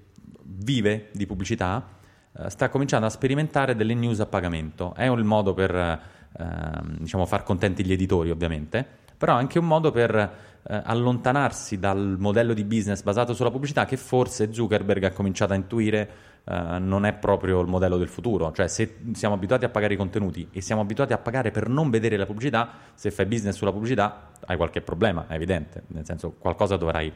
vive 0.41 1.09
di 1.11 1.25
pubblicità, 1.25 1.85
uh, 2.31 2.47
sta 2.47 2.69
cominciando 2.69 3.07
a 3.07 3.09
sperimentare 3.09 3.75
delle 3.75 3.93
news 3.93 4.21
a 4.21 4.25
pagamento. 4.25 4.93
È 4.95 5.07
un 5.07 5.19
modo 5.21 5.53
per 5.53 6.01
Ehm, 6.37 6.97
diciamo, 6.99 7.25
far 7.25 7.43
contenti 7.43 7.83
gli 7.83 7.91
editori 7.91 8.29
ovviamente, 8.29 8.85
però 9.17 9.33
anche 9.33 9.57
un 9.57 9.65
modo 9.65 9.91
per 9.91 10.15
eh, 10.15 10.81
allontanarsi 10.85 11.79
dal 11.79 12.17
modello 12.19 12.53
di 12.53 12.63
business 12.63 13.01
basato 13.01 13.33
sulla 13.33 13.49
pubblicità 13.49 13.85
che 13.85 13.97
forse 13.97 14.53
Zuckerberg 14.53 15.03
ha 15.05 15.11
cominciato 15.11 15.53
a 15.53 15.55
intuire 15.55 16.09
eh, 16.43 16.77
non 16.79 17.05
è 17.05 17.13
proprio 17.13 17.59
il 17.61 17.67
modello 17.67 17.97
del 17.97 18.07
futuro, 18.07 18.51
cioè 18.51 18.67
se 18.67 18.97
siamo 19.13 19.33
abituati 19.33 19.65
a 19.65 19.69
pagare 19.69 19.95
i 19.95 19.97
contenuti 19.97 20.47
e 20.51 20.61
siamo 20.61 20.81
abituati 20.81 21.13
a 21.13 21.17
pagare 21.17 21.51
per 21.51 21.67
non 21.67 21.89
vedere 21.89 22.15
la 22.15 22.25
pubblicità, 22.25 22.69
se 22.93 23.09
fai 23.11 23.25
business 23.25 23.55
sulla 23.55 23.71
pubblicità 23.71 24.29
hai 24.45 24.55
qualche 24.55 24.81
problema, 24.81 25.25
è 25.27 25.33
evidente, 25.33 25.83
nel 25.87 26.05
senso 26.05 26.31
qualcosa 26.37 26.77
dovrai 26.77 27.11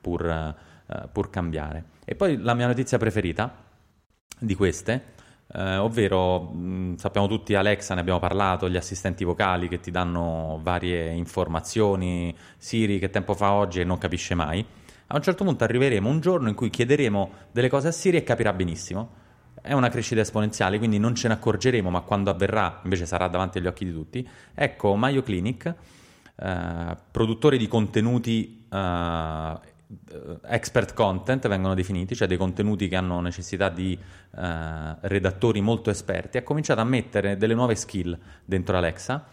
pur, 0.00 0.26
eh, 0.26 1.08
pur 1.10 1.30
cambiare. 1.30 1.84
E 2.04 2.14
poi 2.14 2.36
la 2.38 2.54
mia 2.54 2.66
notizia 2.66 2.98
preferita 2.98 3.64
di 4.38 4.54
queste 4.54 5.14
eh, 5.52 5.76
ovvero 5.76 6.40
mh, 6.40 6.96
sappiamo 6.96 7.26
tutti 7.28 7.54
Alexa, 7.54 7.94
ne 7.94 8.00
abbiamo 8.00 8.18
parlato, 8.18 8.68
gli 8.68 8.76
assistenti 8.76 9.24
vocali 9.24 9.68
che 9.68 9.80
ti 9.80 9.90
danno 9.90 10.58
varie 10.62 11.12
informazioni, 11.12 12.34
Siri 12.56 12.98
che 12.98 13.10
tempo 13.10 13.34
fa 13.34 13.52
oggi 13.52 13.80
e 13.80 13.84
non 13.84 13.98
capisce 13.98 14.34
mai. 14.34 14.64
A 15.08 15.14
un 15.14 15.22
certo 15.22 15.44
punto 15.44 15.62
arriveremo 15.62 16.08
un 16.08 16.20
giorno 16.20 16.48
in 16.48 16.54
cui 16.54 16.68
chiederemo 16.68 17.30
delle 17.52 17.68
cose 17.68 17.88
a 17.88 17.92
Siri 17.92 18.16
e 18.16 18.24
capirà 18.24 18.52
benissimo. 18.52 19.24
È 19.62 19.72
una 19.72 19.88
crescita 19.88 20.20
esponenziale, 20.20 20.78
quindi 20.78 20.98
non 20.98 21.14
ce 21.14 21.28
ne 21.28 21.34
accorgeremo, 21.34 21.90
ma 21.90 22.00
quando 22.00 22.30
avverrà 22.30 22.80
invece 22.84 23.06
sarà 23.06 23.28
davanti 23.28 23.58
agli 23.58 23.66
occhi 23.66 23.84
di 23.84 23.92
tutti. 23.92 24.28
Ecco, 24.54 24.96
Mayo 24.96 25.22
Clinic, 25.22 25.74
eh, 26.36 26.96
produttore 27.10 27.56
di 27.56 27.68
contenuti 27.68 28.66
eh, 28.70 29.58
expert 30.48 30.94
content 30.94 31.46
vengono 31.48 31.74
definiti, 31.74 32.14
cioè 32.14 32.28
dei 32.28 32.36
contenuti 32.36 32.88
che 32.88 32.96
hanno 32.96 33.20
necessità 33.20 33.68
di 33.68 33.98
eh, 34.36 34.96
redattori 35.00 35.60
molto 35.60 35.90
esperti, 35.90 36.38
ha 36.38 36.42
cominciato 36.42 36.80
a 36.80 36.84
mettere 36.84 37.36
delle 37.36 37.54
nuove 37.54 37.74
skill 37.74 38.18
dentro 38.44 38.76
Alexa 38.76 39.24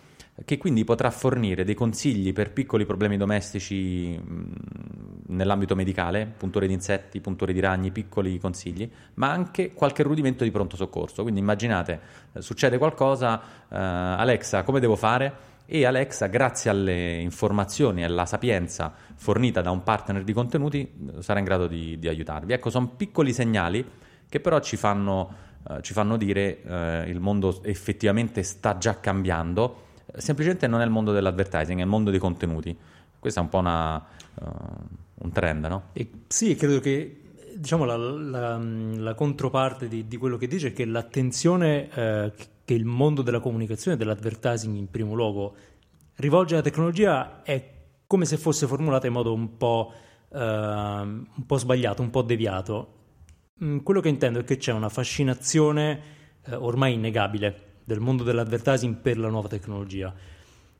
che 0.45 0.57
quindi 0.57 0.83
potrà 0.83 1.11
fornire 1.11 1.63
dei 1.63 1.75
consigli 1.75 2.33
per 2.33 2.51
piccoli 2.51 2.85
problemi 2.85 3.17
domestici 3.17 4.19
nell'ambito 5.27 5.75
medicale, 5.75 6.25
punture 6.25 6.65
di 6.65 6.73
insetti, 6.73 7.19
punture 7.21 7.53
di 7.53 7.59
ragni, 7.59 7.91
piccoli 7.91 8.39
consigli, 8.39 8.89
ma 9.15 9.31
anche 9.31 9.73
qualche 9.73 10.01
rudimento 10.01 10.43
di 10.43 10.49
pronto 10.51 10.75
soccorso. 10.75 11.21
Quindi 11.21 11.39
immaginate, 11.39 11.99
eh, 12.33 12.41
succede 12.41 12.79
qualcosa, 12.79 13.39
eh, 13.69 13.77
Alexa, 13.77 14.63
come 14.63 14.79
devo 14.79 14.95
fare? 14.95 15.51
E 15.65 15.85
Alexa, 15.85 16.27
grazie 16.27 16.69
alle 16.69 17.19
informazioni 17.19 18.01
e 18.01 18.05
alla 18.05 18.25
sapienza 18.25 18.93
fornita 19.15 19.61
da 19.61 19.71
un 19.71 19.83
partner 19.83 20.23
di 20.23 20.33
contenuti, 20.33 20.91
sarà 21.19 21.39
in 21.39 21.45
grado 21.45 21.67
di, 21.67 21.97
di 21.97 22.07
aiutarvi. 22.07 22.53
Ecco, 22.53 22.69
sono 22.69 22.89
piccoli 22.89 23.33
segnali 23.33 23.85
che 24.27 24.39
però 24.39 24.59
ci 24.59 24.75
fanno, 24.77 25.33
eh, 25.69 25.81
ci 25.81 25.93
fanno 25.93 26.17
dire 26.17 26.61
eh, 26.63 27.03
il 27.07 27.19
mondo 27.19 27.63
effettivamente 27.63 28.43
sta 28.43 28.77
già 28.77 28.99
cambiando 28.99 29.91
semplicemente 30.17 30.67
non 30.67 30.81
è 30.81 30.85
il 30.85 30.91
mondo 30.91 31.11
dell'advertising, 31.11 31.79
è 31.79 31.83
il 31.83 31.87
mondo 31.87 32.09
dei 32.09 32.19
contenuti. 32.19 32.75
Questo 33.17 33.39
è 33.39 33.43
un 33.43 33.49
po' 33.49 33.59
una, 33.59 33.95
uh, 33.95 34.45
un 35.15 35.31
trend, 35.31 35.65
no? 35.65 35.89
E 35.93 36.09
sì, 36.27 36.55
credo 36.55 36.79
che 36.79 37.21
diciamo, 37.55 37.85
la, 37.85 37.95
la, 37.95 38.57
la 38.57 39.13
controparte 39.13 39.87
di, 39.87 40.07
di, 40.07 40.17
quello 40.17 40.37
che 40.37 40.47
dice 40.47 40.69
è 40.69 40.73
che 40.73 40.85
l'attenzione 40.85 41.89
eh, 41.93 42.33
che 42.65 42.73
il 42.73 42.85
mondo 42.85 43.21
della 43.21 43.39
comunicazione 43.39 43.97
dell'advertising 43.97 44.75
in 44.75 44.89
primo 44.89 45.13
luogo 45.13 45.55
rivolge 46.15 46.55
alla 46.55 46.63
tecnologia 46.63 47.41
è 47.43 47.71
come 48.07 48.25
se 48.25 48.37
fosse 48.37 48.67
formulata 48.67 49.07
in 49.07 49.13
modo 49.13 49.33
un 49.33 49.57
po', 49.57 49.91
eh, 50.31 50.37
un 50.39 51.45
po 51.45 51.57
sbagliato, 51.57 52.01
un 52.01 52.09
po' 52.09 52.21
deviato. 52.21 52.93
Mm, 53.63 53.79
quello 53.79 54.01
che 54.01 54.09
intendo 54.09 54.39
è 54.39 54.43
che 54.43 54.57
c'è 54.57 54.71
una 54.71 54.89
fascinazione 54.89 56.01
eh, 56.45 56.55
ormai 56.55 56.93
innegabile 56.93 57.71
del 57.83 57.99
mondo 57.99 58.23
dell'advertising 58.23 58.95
per 58.95 59.17
la 59.17 59.29
nuova 59.29 59.47
tecnologia. 59.47 60.13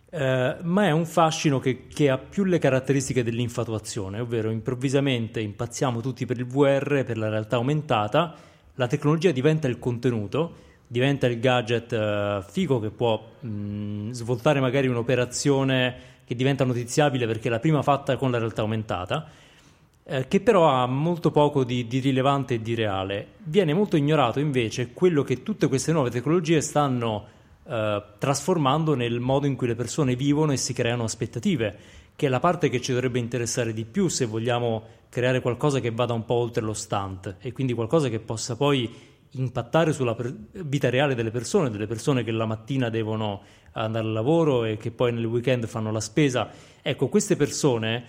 Eh, 0.10 0.58
ma 0.62 0.86
è 0.86 0.92
un 0.92 1.06
fascino 1.06 1.58
che, 1.58 1.88
che, 1.88 2.10
ha 2.10 2.20
più 2.20 2.44
le 2.44 2.60
caratteristiche 2.60 3.24
dell'infatuazione, 3.24 4.20
ovvero 4.20 4.52
improvvisamente 4.52 5.40
impazziamo 5.40 6.02
tutti 6.02 6.26
per 6.28 6.38
il 6.38 6.46
VR, 6.46 7.04
per 7.04 7.18
la 7.18 7.30
realtà 7.30 7.56
aumentata, 7.56 8.36
la 8.76 8.88
tecnologia 8.88 9.32
diventa 9.32 9.68
il 9.68 9.80
contenuto, 9.80 10.72
diventa 10.94 11.26
il 11.26 11.40
gadget 11.40 11.92
eh, 11.92 12.44
figo 12.48 12.80
che 12.80 12.92
può 12.92 13.20
mh, 13.40 14.12
svoltare 14.12 14.60
magari 14.60 14.86
un'operazione 14.86 16.12
che 16.24 16.36
diventa 16.36 16.64
notiziabile 16.66 17.26
perché 17.26 17.48
è 17.48 17.52
la 17.52 17.60
prima 17.60 17.82
fatta 17.82 18.16
con 18.16 18.30
la 18.30 18.38
realtà 18.38 18.62
aumentata 18.62 19.28
eh, 20.04 20.28
che 20.28 20.40
però 20.40 20.68
ha 20.68 20.86
molto 20.86 21.32
poco 21.32 21.64
di, 21.64 21.88
di, 21.88 21.98
rilevante 21.98 22.56
e 22.56 22.62
di 22.62 22.76
reale. 22.76 23.28
Viene 23.44 23.74
molto 23.74 23.98
ignorato 23.98 24.40
invece 24.40 24.94
quello 24.94 25.24
che 25.24 25.42
tutte 25.42 25.68
queste 25.68 25.92
nuove 25.92 26.12
tecnologie 26.12 26.62
stanno 26.62 27.26
eh, 27.64 28.04
trasformando 28.20 28.94
nel 28.94 29.20
modo 29.20 29.48
in 29.48 29.56
cui 29.56 29.66
le 29.66 29.76
persone 29.76 30.16
vivono 30.16 30.52
e 30.52 30.58
si 30.58 30.74
creano 30.74 31.06
aspettative, 31.06 31.76
che 32.16 32.28
è 32.28 32.30
la 32.30 32.40
parte 32.40 32.70
che 32.70 32.82
ci 32.82 32.92
dovrebbe 32.92 33.18
interessare 33.18 33.74
di 33.74 33.86
più 33.86 34.10
se 34.10 34.26
vogliamo 34.26 34.84
creare 35.10 35.42
qualcosa 35.42 35.80
che 35.80 35.90
vada 35.90 36.14
un 36.14 36.26
po' 36.26 36.36
oltre 36.36 36.62
lo 36.62 36.74
stunt 36.74 37.38
e 37.40 37.52
quindi 37.52 37.74
qualcosa 37.74 38.10
che 38.10 38.20
possa 38.20 38.56
poi 38.56 39.12
impattare 39.34 39.94
sulla 39.94 40.16
vita 40.52 40.90
reale 40.90 41.14
delle 41.16 41.32
persone, 41.32 41.70
delle 41.70 41.88
persone 41.88 42.24
che 42.24 42.32
la 42.32 42.46
mattina 42.46 42.90
devono 42.90 43.42
andare 43.74 44.06
al 44.06 44.14
lavoro 44.14 44.64
e 44.66 44.78
che 44.78 44.92
poi 44.92 45.12
nel 45.12 45.26
weekend 45.26 45.66
fanno 45.68 45.92
la 45.92 46.00
spesa. 46.00 46.50
Ecco, 46.82 47.10
queste 47.10 47.36
persone 47.36 48.04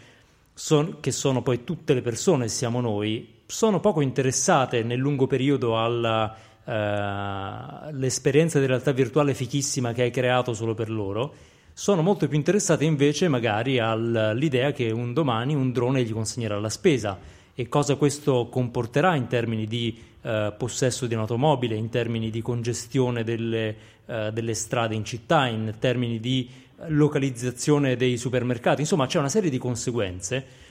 son, 0.53 1.01
che 1.01 1.13
sono 1.13 1.43
poi 1.43 1.65
tutte 1.65 1.95
le 1.95 2.03
persone, 2.03 2.49
siamo 2.49 2.81
noi, 2.81 3.41
sono 3.47 3.81
poco 3.81 4.01
interessate 4.01 4.83
nel 4.83 4.99
lungo 4.99 5.27
periodo 5.27 5.79
all'esperienza 5.79 8.59
uh, 8.59 8.61
di 8.61 8.67
realtà 8.67 8.93
virtuale 8.93 9.35
fichissima 9.35 9.93
che 9.93 10.03
hai 10.03 10.11
creato 10.11 10.55
solo 10.55 10.75
per 10.75 10.91
loro, 10.91 11.35
sono 11.73 12.03
molto 12.03 12.29
più 12.29 12.37
interessate 12.37 12.85
invece 12.85 13.29
magari 13.29 13.79
all'idea 13.81 14.73
che 14.73 14.93
un 14.93 15.13
domani 15.13 15.57
un 15.57 15.73
drone 15.73 16.05
gli 16.05 16.13
consegnerà 16.13 16.61
la 16.61 16.69
spesa 16.69 17.19
e 17.55 17.69
cosa 17.69 17.97
questo 17.97 18.49
comporterà 18.51 19.15
in 19.15 19.27
termini 19.27 19.67
di 19.67 20.03
uh, 20.23 20.53
possesso 20.57 21.07
di 21.07 21.15
un'automobile, 21.15 21.75
in 21.75 21.89
termini 21.89 22.31
di 22.31 22.43
congestione 22.43 23.23
delle, 23.23 23.77
uh, 24.07 24.31
delle 24.31 24.55
strade 24.55 24.95
in 24.95 25.05
città, 25.05 25.47
in 25.47 25.75
termini 25.79 26.19
di 26.19 26.49
localizzazione 26.89 27.97
dei 27.97 28.17
supermercati, 28.17 28.81
insomma 28.81 29.07
c'è 29.07 29.19
una 29.19 29.29
serie 29.29 29.51
di 29.51 29.59
conseguenze 29.59 30.63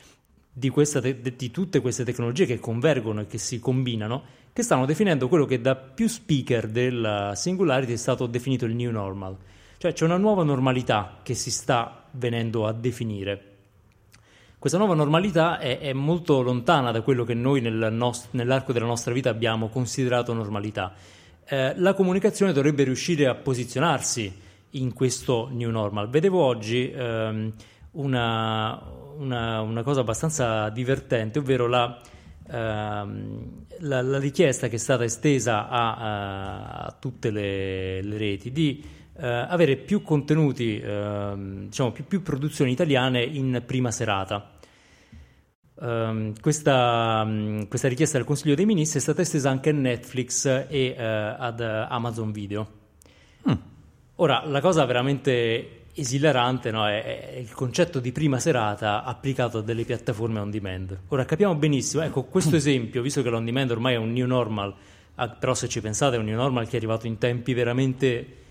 di, 0.54 0.72
te- 0.72 1.36
di, 1.36 1.52
tutte 1.52 1.82
queste 1.82 2.04
tecnologie 2.04 2.46
che 2.46 2.60
convergono 2.60 3.22
e 3.22 3.28
che 3.28 3.40
si 3.40 3.60
combinano, 3.60 4.24
che 4.54 4.62
stanno 4.62 4.86
definendo 4.86 5.28
quello 5.28 5.46
che 5.46 5.60
da 5.60 5.76
più 5.76 6.08
speaker 6.08 6.68
della 6.68 7.34
Singularity 7.36 7.94
è 7.94 7.98
stato 7.98 8.28
definito 8.28 8.66
il 8.66 8.76
new 8.76 8.92
normal. 8.92 9.36
Cioè 9.78 9.94
c'è 9.94 10.06
una 10.06 10.18
nuova 10.18 10.44
normalità 10.44 11.20
che 11.24 11.34
si 11.34 11.50
sta 11.50 12.06
venendo 12.12 12.68
a 12.68 12.72
definire. 12.72 13.53
Questa 14.64 14.80
nuova 14.80 14.96
normalità 14.96 15.60
è, 15.60 15.78
è 15.80 15.92
molto 15.92 16.42
lontana 16.42 16.92
da 16.92 17.02
quello 17.02 17.26
che 17.26 17.34
noi 17.34 17.60
nel 17.60 17.90
nost- 17.92 18.30
nell'arco 18.32 18.72
della 18.72 18.86
nostra 18.86 19.12
vita 19.12 19.30
abbiamo 19.30 19.68
considerato 19.68 20.32
normalità. 20.32 20.94
Eh, 21.44 21.74
la 21.76 21.94
comunicazione 21.94 22.54
dovrebbe 22.54 22.86
riuscire 22.86 23.28
a 23.28 23.36
posizionarsi 23.36 24.34
in 24.70 24.94
questo 24.94 25.50
new 25.52 25.70
normal. 25.70 26.08
Vedevo 26.08 26.42
oggi 26.42 26.90
ehm, 26.90 27.52
una, 27.92 28.82
una, 29.18 29.60
una, 29.60 29.84
cosa 29.84 30.00
abbastanza 30.00 30.70
divertente, 30.70 31.40
ovvero 31.40 31.68
la, 31.68 32.00
ehm, 32.50 33.66
la, 33.80 34.02
la, 34.02 34.18
richiesta 34.18 34.70
che 34.70 34.76
è 34.76 34.80
stata 34.80 35.04
estesa 35.04 35.68
a, 35.68 36.86
a 36.86 36.96
tutte 36.98 37.32
le, 37.32 38.02
le, 38.02 38.18
reti 38.18 38.50
di 38.50 38.82
eh, 39.18 39.28
avere 39.28 39.76
più 39.76 40.04
contenuti, 40.04 40.80
ehm, 40.80 41.66
diciamo 41.66 41.92
più, 41.92 42.06
più, 42.08 42.22
produzioni 42.22 42.72
italiane 42.72 43.22
in 43.24 43.62
prima 43.66 43.92
serata. 43.92 44.53
Um, 45.84 46.34
questa, 46.40 47.24
um, 47.26 47.68
questa, 47.68 47.90
richiesta 47.90 48.16
del 48.16 48.26
Consiglio 48.26 48.56
dei 48.56 48.66
Ministri 48.66 49.00
è 49.00 49.02
stata 49.02 49.22
estesa 49.22 49.50
anche 49.50 49.72
a 49.72 49.74
Netflix 49.74 50.46
e 50.70 50.96
uh, 50.98 51.02
ad 51.38 51.60
Amazon 51.60 52.32
Video. 52.32 52.68
Mm. 53.50 53.54
Ora, 54.16 54.46
la 54.46 54.62
cosa 54.62 54.86
veramente 54.86 55.82
esilarante 55.96 56.72
no? 56.72 56.88
è, 56.88 57.34
è, 57.34 57.38
il 57.38 57.52
concetto 57.52 58.00
di 58.00 58.14
prima 58.14 58.40
serata 58.40 59.04
applicato 59.04 59.58
a 59.58 59.62
delle 59.62 59.84
piattaforme 59.84 60.40
on 60.40 60.50
demand. 60.50 60.98
Ora 61.10 61.26
capiamo 61.26 61.54
benissimo, 61.56 62.02
ecco, 62.02 62.24
questo 62.24 62.56
esempio, 62.56 63.02
visto 63.02 63.22
che 63.22 63.30
l'on 63.30 63.44
demand 63.44 63.72
ormai 63.72 63.96
è 63.96 63.98
un 63.98 64.14
new 64.14 64.26
normal, 64.26 64.74
ah, 65.16 65.28
però 65.28 65.54
se 65.54 65.68
ci 65.68 65.82
pensate 65.82 66.16
è 66.16 66.20
un 66.20 66.26
new 66.26 66.38
normal 66.38 66.66
che 66.66 66.76
è 66.76 66.78
arrivato 66.78 67.08
in 67.08 67.18
tempi 67.18 67.54
veramente 67.54 68.26
mm, 68.26 68.43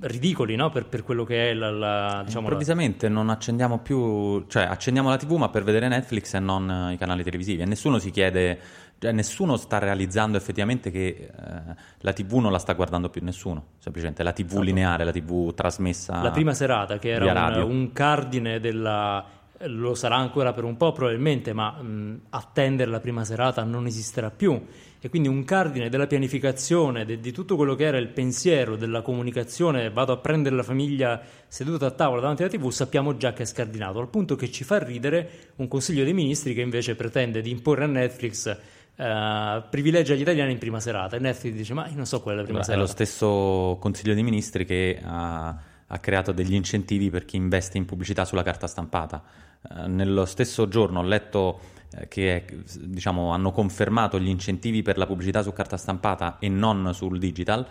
ridicoli 0.00 0.54
no? 0.54 0.70
per, 0.70 0.86
per, 0.86 1.02
quello 1.02 1.24
che 1.24 1.50
è 1.50 1.54
la, 1.54 1.70
la 1.70 2.22
diciamo 2.24 2.42
improvvisamente 2.42 3.08
la... 3.08 3.14
non 3.14 3.30
accendiamo 3.30 3.78
più 3.78 4.46
cioè 4.46 4.62
accendiamo 4.62 5.08
la 5.08 5.16
tv 5.16 5.32
ma 5.32 5.48
per 5.48 5.64
vedere 5.64 5.88
Netflix 5.88 6.34
e 6.34 6.38
non 6.38 6.90
i 6.92 6.96
canali 6.96 7.24
televisivi 7.24 7.62
e 7.62 7.64
nessuno 7.64 7.98
si 7.98 8.10
chiede 8.10 8.60
cioè, 9.00 9.12
nessuno 9.12 9.56
sta 9.56 9.78
realizzando 9.78 10.36
effettivamente 10.36 10.90
che 10.90 11.30
eh, 11.34 11.74
la 12.00 12.12
TV 12.12 12.34
non 12.34 12.52
la 12.52 12.58
sta 12.58 12.74
guardando 12.74 13.08
più 13.08 13.22
nessuno, 13.24 13.68
semplicemente 13.78 14.22
la 14.22 14.32
TV 14.32 14.44
esatto. 14.44 14.60
lineare, 14.60 15.04
la 15.04 15.10
TV 15.10 15.54
trasmessa. 15.54 16.20
La 16.20 16.30
prima 16.30 16.52
serata, 16.52 16.98
che 16.98 17.08
era 17.08 17.64
un, 17.64 17.70
un, 17.70 17.92
cardine 17.92 18.60
della. 18.60 19.24
Lo 19.66 19.94
sarà 19.94 20.16
ancora 20.16 20.52
per 20.52 20.64
un 20.64 20.76
po' 20.76 20.92
probabilmente, 20.92 21.52
ma 21.52 21.72
mh, 21.72 22.20
attendere 22.30 22.90
la 22.90 23.00
prima 23.00 23.24
serata 23.24 23.62
non 23.62 23.86
esisterà 23.86 24.30
più. 24.30 24.60
E 25.02 25.08
quindi 25.08 25.28
un 25.28 25.44
cardine 25.44 25.88
della 25.88 26.06
pianificazione, 26.06 27.04
de, 27.04 27.20
di 27.20 27.32
tutto 27.32 27.56
quello 27.56 27.74
che 27.74 27.84
era 27.84 27.98
il 27.98 28.08
pensiero, 28.08 28.76
della 28.76 29.02
comunicazione, 29.02 29.90
vado 29.90 30.12
a 30.12 30.18
prendere 30.18 30.54
la 30.54 30.62
famiglia 30.62 31.20
seduta 31.48 31.86
a 31.86 31.90
tavola 31.90 32.20
davanti 32.20 32.42
alla 32.42 32.50
TV, 32.50 32.68
sappiamo 32.70 33.16
già 33.16 33.32
che 33.32 33.42
è 33.42 33.46
scardinato, 33.46 33.98
al 33.98 34.08
punto 34.08 34.36
che 34.36 34.50
ci 34.50 34.64
fa 34.64 34.78
ridere 34.78 35.52
un 35.56 35.68
Consiglio 35.68 36.04
dei 36.04 36.12
Ministri 36.12 36.54
che 36.54 36.60
invece 36.60 36.94
pretende 36.94 37.40
di 37.40 37.50
imporre 37.50 37.84
a 37.84 37.88
Netflix 37.88 38.58
Uh, 39.00 39.62
privilegia 39.70 40.14
gli 40.14 40.20
italiani 40.20 40.52
in 40.52 40.58
prima 40.58 40.78
serata 40.78 41.16
e 41.16 41.20
Netflix 41.20 41.54
dice 41.54 41.72
ma 41.72 41.88
io 41.88 41.96
non 41.96 42.04
so 42.04 42.20
quella 42.20 42.36
è 42.36 42.40
la 42.40 42.44
prima 42.46 42.58
Beh, 42.58 42.64
serata 42.66 42.82
è 42.82 42.86
lo 42.86 42.92
stesso 42.92 43.78
consiglio 43.80 44.12
dei 44.12 44.22
ministri 44.22 44.66
che 44.66 45.00
ha 45.02 45.58
ha 45.92 45.98
creato 45.98 46.32
degli 46.32 46.54
incentivi 46.54 47.10
per 47.10 47.24
chi 47.24 47.36
investe 47.36 47.78
in 47.78 47.84
pubblicità 47.84 48.24
sulla 48.24 48.42
carta 48.42 48.66
stampata. 48.66 49.22
Eh, 49.62 49.86
nello 49.86 50.24
stesso 50.24 50.68
giorno 50.68 51.00
ho 51.00 51.02
letto 51.02 51.60
eh, 51.92 52.08
che 52.08 52.44
diciamo, 52.78 53.32
hanno 53.32 53.50
confermato 53.52 54.18
gli 54.20 54.28
incentivi 54.28 54.82
per 54.82 54.98
la 54.98 55.06
pubblicità 55.06 55.42
su 55.42 55.52
carta 55.52 55.76
stampata 55.76 56.38
e 56.38 56.48
non 56.48 56.92
sul 56.94 57.18
digital 57.18 57.66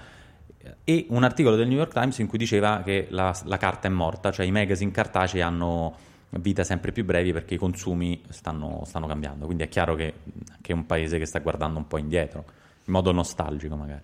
e 0.84 1.06
un 1.10 1.24
articolo 1.24 1.56
del 1.56 1.68
New 1.68 1.78
York 1.78 1.94
Times 1.94 2.18
in 2.20 2.28
cui 2.28 2.38
diceva 2.38 2.82
che 2.84 3.08
la, 3.10 3.34
la 3.46 3.58
carta 3.58 3.88
è 3.88 3.92
morta, 3.92 4.32
cioè 4.32 4.46
i 4.46 4.52
magazine 4.52 4.92
cartacei 4.92 5.42
hanno 5.42 5.96
vita 6.32 6.64
sempre 6.64 6.92
più 6.92 7.06
brevi 7.06 7.32
perché 7.32 7.56
i 7.56 7.58
consumi 7.58 8.22
stanno, 8.30 8.84
stanno 8.86 9.08
cambiando. 9.08 9.46
Quindi 9.46 9.64
è 9.64 9.70
chiaro 9.70 9.96
che, 9.96 10.14
che, 10.62 10.74
è 10.74 10.76
un 10.76 10.86
paese 10.86 11.18
che 11.18 11.26
sta 11.26 11.40
guardando 11.40 11.80
un 11.80 11.88
po' 11.88 11.98
indietro, 11.98 12.44
in 12.86 12.94
modo 12.94 13.12
nostalgico 13.12 13.76
magari. 13.76 14.04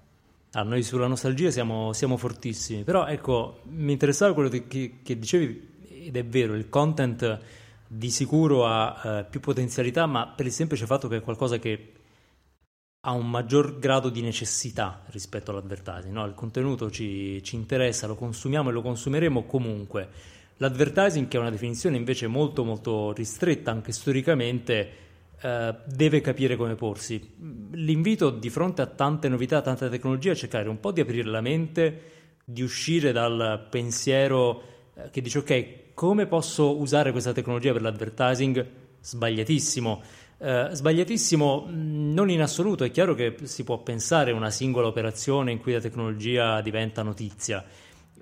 Ah, 0.58 0.64
noi 0.64 0.84
sulla 0.84 1.08
nostalgia 1.08 1.52
siamo, 1.52 1.92
siamo, 1.92 2.16
fortissimi, 2.16 2.86
però 2.86 3.08
ecco, 3.08 3.60
mi 3.72 3.92
interessava 3.92 4.34
quello 4.34 4.48
che, 4.48 4.68
che, 5.04 5.20
dicevi, 5.20 6.06
ed 6.06 6.16
è 6.16 6.24
vero, 6.24 6.56
il 6.56 6.70
content 6.70 7.42
di 7.86 8.10
sicuro 8.10 8.66
ha 8.66 9.02
eh, 9.04 9.26
più 9.30 9.42
potenzialità, 9.42 10.06
ma 10.06 10.28
per 10.28 10.46
il 10.46 10.54
semplice 10.54 10.86
fatto 10.86 11.10
che 11.10 11.18
è 11.18 11.22
qualcosa 11.22 11.58
che 11.58 11.92
ha 13.02 13.12
un 13.12 13.30
maggior 13.30 13.80
grado 13.80 14.08
di 14.08 14.22
necessità 14.22 15.04
rispetto 15.08 15.52
all'advertising. 15.52 16.14
No? 16.14 16.26
Il 16.26 16.34
contenuto 16.36 16.90
ci, 16.90 17.44
ci, 17.44 17.56
interessa, 17.56 18.08
lo 18.08 18.16
consumiamo 18.16 18.70
e 18.70 18.72
lo 18.72 18.82
consumeremo 18.82 19.44
comunque. 19.44 20.08
L'advertising, 20.56 21.28
che 21.28 21.36
è 21.36 21.40
una 21.42 21.52
definizione 21.52 21.98
invece 21.98 22.28
molto 22.28 22.64
molto 22.64 23.12
ristretta 23.12 23.72
anche 23.72 23.92
storicamente, 23.92 25.05
eh, 25.42 25.76
deve 25.86 26.22
capire 26.22 26.56
come 26.56 26.76
porsi. 26.76 27.36
L'invito 27.72 28.30
di 28.30 28.50
fronte 28.50 28.82
a 28.82 28.88
tante 28.88 29.28
novità, 29.30 29.62
tanta 29.62 29.90
tecnologia, 29.90 30.32
è 30.32 30.36
cercare 30.36 30.70
un 30.70 30.80
po' 30.80 30.92
di 30.92 31.02
aprire 31.02 31.30
la 31.30 31.42
mente, 31.42 32.02
di 32.44 32.62
uscire 32.62 33.12
dal 33.12 33.68
pensiero 33.70 34.62
eh, 34.96 35.10
che 35.10 35.22
dice 35.22 35.40
ok, 35.40 35.94
come 35.94 36.26
posso 36.28 36.78
usare 36.78 37.12
questa 37.12 37.32
tecnologia 37.32 37.72
per 37.72 37.82
l'advertising? 37.82 38.68
Sbagliatissimo 39.00 40.02
eh, 40.38 40.70
sbagliatissimo 40.72 41.68
non 41.70 42.30
in 42.30 42.42
assoluto, 42.42 42.84
è 42.84 42.92
chiaro 42.92 43.14
che 43.14 43.36
si 43.44 43.64
può 43.64 43.82
pensare 43.82 44.32
a 44.32 44.36
una 44.36 44.50
singola 44.50 44.88
operazione 44.88 45.52
in 45.52 45.60
cui 45.60 45.72
la 45.72 45.80
tecnologia 45.80 46.60
diventa 46.62 47.04
notizia, 47.04 47.64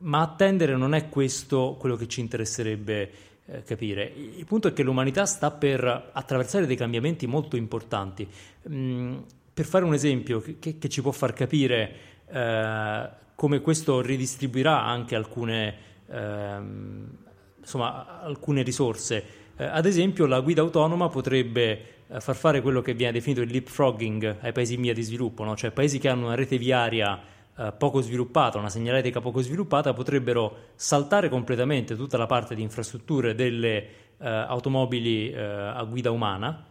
ma 0.02 0.22
attendere 0.22 0.76
non 0.76 0.94
è 0.94 1.10
questo 1.10 1.76
quello 1.80 1.96
che 1.96 2.08
ci 2.08 2.20
interesserebbe 2.20 3.12
eh, 3.46 3.64
capire. 3.64 4.12
Il 4.16 4.46
punto 4.46 4.68
è 4.70 4.74
che 4.74 4.84
l'umanità 4.84 5.26
sta 5.26 5.52
per 5.52 6.12
attraversare 6.12 6.66
dei 6.66 6.76
cambiamenti 6.76 7.28
molto 7.28 7.56
importanti. 7.56 8.28
Mm, 8.70 9.18
per 9.54 9.66
fare 9.66 9.86
un 9.86 9.94
esempio 9.94 10.42
che, 10.60 10.78
che, 10.78 10.90
ci 10.90 11.02
può 11.02 11.12
far 11.12 11.34
capire 11.34 11.96
eh, 12.28 13.10
come 13.36 13.62
questo 13.62 14.02
ridistribuirà 14.02 14.84
anche 14.84 15.16
alcune, 15.16 15.76
ehm, 16.10 17.08
insomma, 17.60 18.22
alcune 18.22 18.64
risorse. 18.64 19.24
Eh, 19.56 19.66
ad 19.66 19.86
esempio, 19.86 20.26
la 20.26 20.40
guida 20.40 20.62
autonoma 20.62 21.10
potrebbe 21.10 21.92
far 22.20 22.36
fare 22.36 22.62
quello 22.62 22.82
che 22.82 22.94
viene 22.94 23.14
definito 23.14 23.42
il 23.42 23.50
leapfrogging 23.50 24.38
ai 24.42 24.52
paesi 24.52 24.76
in 24.76 24.82
via 24.82 24.94
di 24.94 25.02
sviluppo, 25.02 25.44
no? 25.44 25.56
cioè 25.56 25.72
paesi 25.72 26.00
che 26.00 26.10
hanno 26.10 26.26
una 26.28 26.36
rete 26.36 26.58
viaria 26.58 27.20
eh, 27.58 27.74
poco 27.78 28.02
sviluppata, 28.02 28.58
una 28.58 28.70
segnaletica 28.70 29.22
poco 29.22 29.42
sviluppata, 29.42 29.94
potrebbero 29.94 30.56
saltare 30.76 31.30
completamente 31.30 31.96
tutta 31.96 32.18
la 32.18 32.26
parte 32.26 32.56
di 32.56 32.62
infrastrutture 32.62 33.36
delle 33.36 33.88
eh, 34.18 34.28
automobili 34.28 35.32
eh, 35.32 35.42
a 35.42 35.84
guida 35.84 36.12
umana 36.12 36.66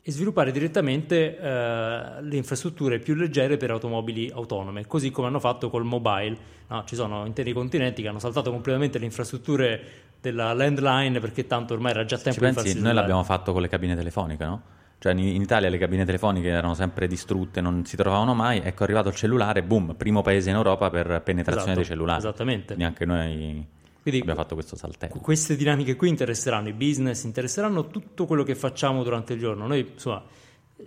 e 0.00 0.12
sviluppare 0.12 0.52
direttamente 0.52 1.38
eh, 1.38 2.22
le 2.22 2.36
infrastrutture 2.36 2.98
più 2.98 3.14
leggere 3.14 3.56
per 3.56 3.70
automobili 3.72 4.30
autonome, 4.32 4.86
così 4.86 5.10
come 5.10 5.26
hanno 5.26 5.40
fatto 5.40 5.68
col 5.68 5.84
mobile. 5.84 6.36
No? 6.68 6.84
Ci 6.84 6.94
sono 6.94 7.26
interi 7.26 7.52
continenti 7.52 8.00
che 8.00 8.08
hanno 8.08 8.18
saltato 8.18 8.50
completamente 8.50 8.98
le 8.98 9.04
infrastrutture 9.04 9.80
della 10.20 10.52
landline 10.52 11.20
perché 11.20 11.46
tanto 11.46 11.74
ormai 11.74 11.92
era 11.92 12.04
già 12.04 12.16
tempo 12.16 12.40
Ci 12.40 12.46
di 12.46 12.54
pensi, 12.54 12.80
noi 12.80 12.94
l'abbiamo 12.94 13.22
fatto 13.22 13.52
con 13.52 13.60
le 13.60 13.68
cabine 13.68 13.94
telefoniche, 13.94 14.44
no? 14.44 14.62
Cioè 15.00 15.12
in 15.12 15.40
Italia 15.40 15.68
le 15.68 15.78
cabine 15.78 16.04
telefoniche 16.04 16.48
erano 16.48 16.74
sempre 16.74 17.06
distrutte, 17.06 17.60
non 17.60 17.84
si 17.84 17.96
trovavano 17.96 18.34
mai, 18.34 18.58
ecco 18.58 18.80
è 18.80 18.82
arrivato 18.82 19.10
il 19.10 19.14
cellulare, 19.14 19.62
boom, 19.62 19.94
primo 19.94 20.22
paese 20.22 20.50
in 20.50 20.56
Europa 20.56 20.90
per 20.90 21.22
penetrazione 21.22 21.72
esatto, 21.72 21.76
dei 21.76 21.84
cellulari. 21.84 22.18
Esattamente. 22.18 22.74
Neanche 22.74 23.04
noi 23.04 23.64
Quindi, 24.02 24.20
abbiamo 24.20 24.40
fatto 24.40 24.54
questo 24.54 24.74
saltello. 24.74 25.14
Queste 25.20 25.54
dinamiche 25.54 25.94
qui 25.94 26.08
interesseranno 26.08 26.68
i 26.68 26.72
business, 26.72 27.22
interesseranno 27.22 27.86
tutto 27.86 28.26
quello 28.26 28.42
che 28.42 28.56
facciamo 28.56 29.04
durante 29.04 29.34
il 29.34 29.38
giorno. 29.38 29.68
Noi 29.68 29.88
insomma 29.92 30.20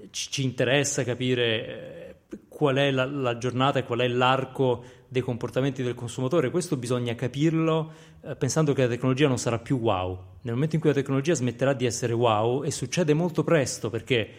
ci, 0.10 0.30
ci 0.30 0.44
interessa 0.44 1.06
capire 1.06 1.46
eh, 1.68 2.16
qual 2.50 2.76
è 2.76 2.92
la, 2.92 3.06
la 3.06 3.38
giornata 3.38 3.80
e 3.80 3.84
qual 3.84 4.00
è 4.00 4.08
l'arco 4.10 4.84
dei 5.12 5.22
comportamenti 5.22 5.84
del 5.84 5.94
consumatore. 5.94 6.50
Questo 6.50 6.78
bisogna 6.78 7.14
capirlo 7.16 7.92
eh, 8.22 8.34
pensando 8.38 8.72
che 8.72 8.84
la 8.84 8.88
tecnologia 8.88 9.28
non 9.28 9.38
sarà 9.38 9.60
più 9.60 9.78
wow. 9.78 10.18
Nel 10.44 10.54
momento 10.54 10.76
in 10.76 10.82
cui 10.82 10.90
la 10.90 10.96
tecnologia 10.96 11.34
smetterà 11.34 11.74
di 11.74 11.86
essere 11.86 12.14
wow, 12.14 12.64
e 12.64 12.72
succede 12.72 13.14
molto 13.14 13.44
presto 13.44 13.90
perché 13.90 14.30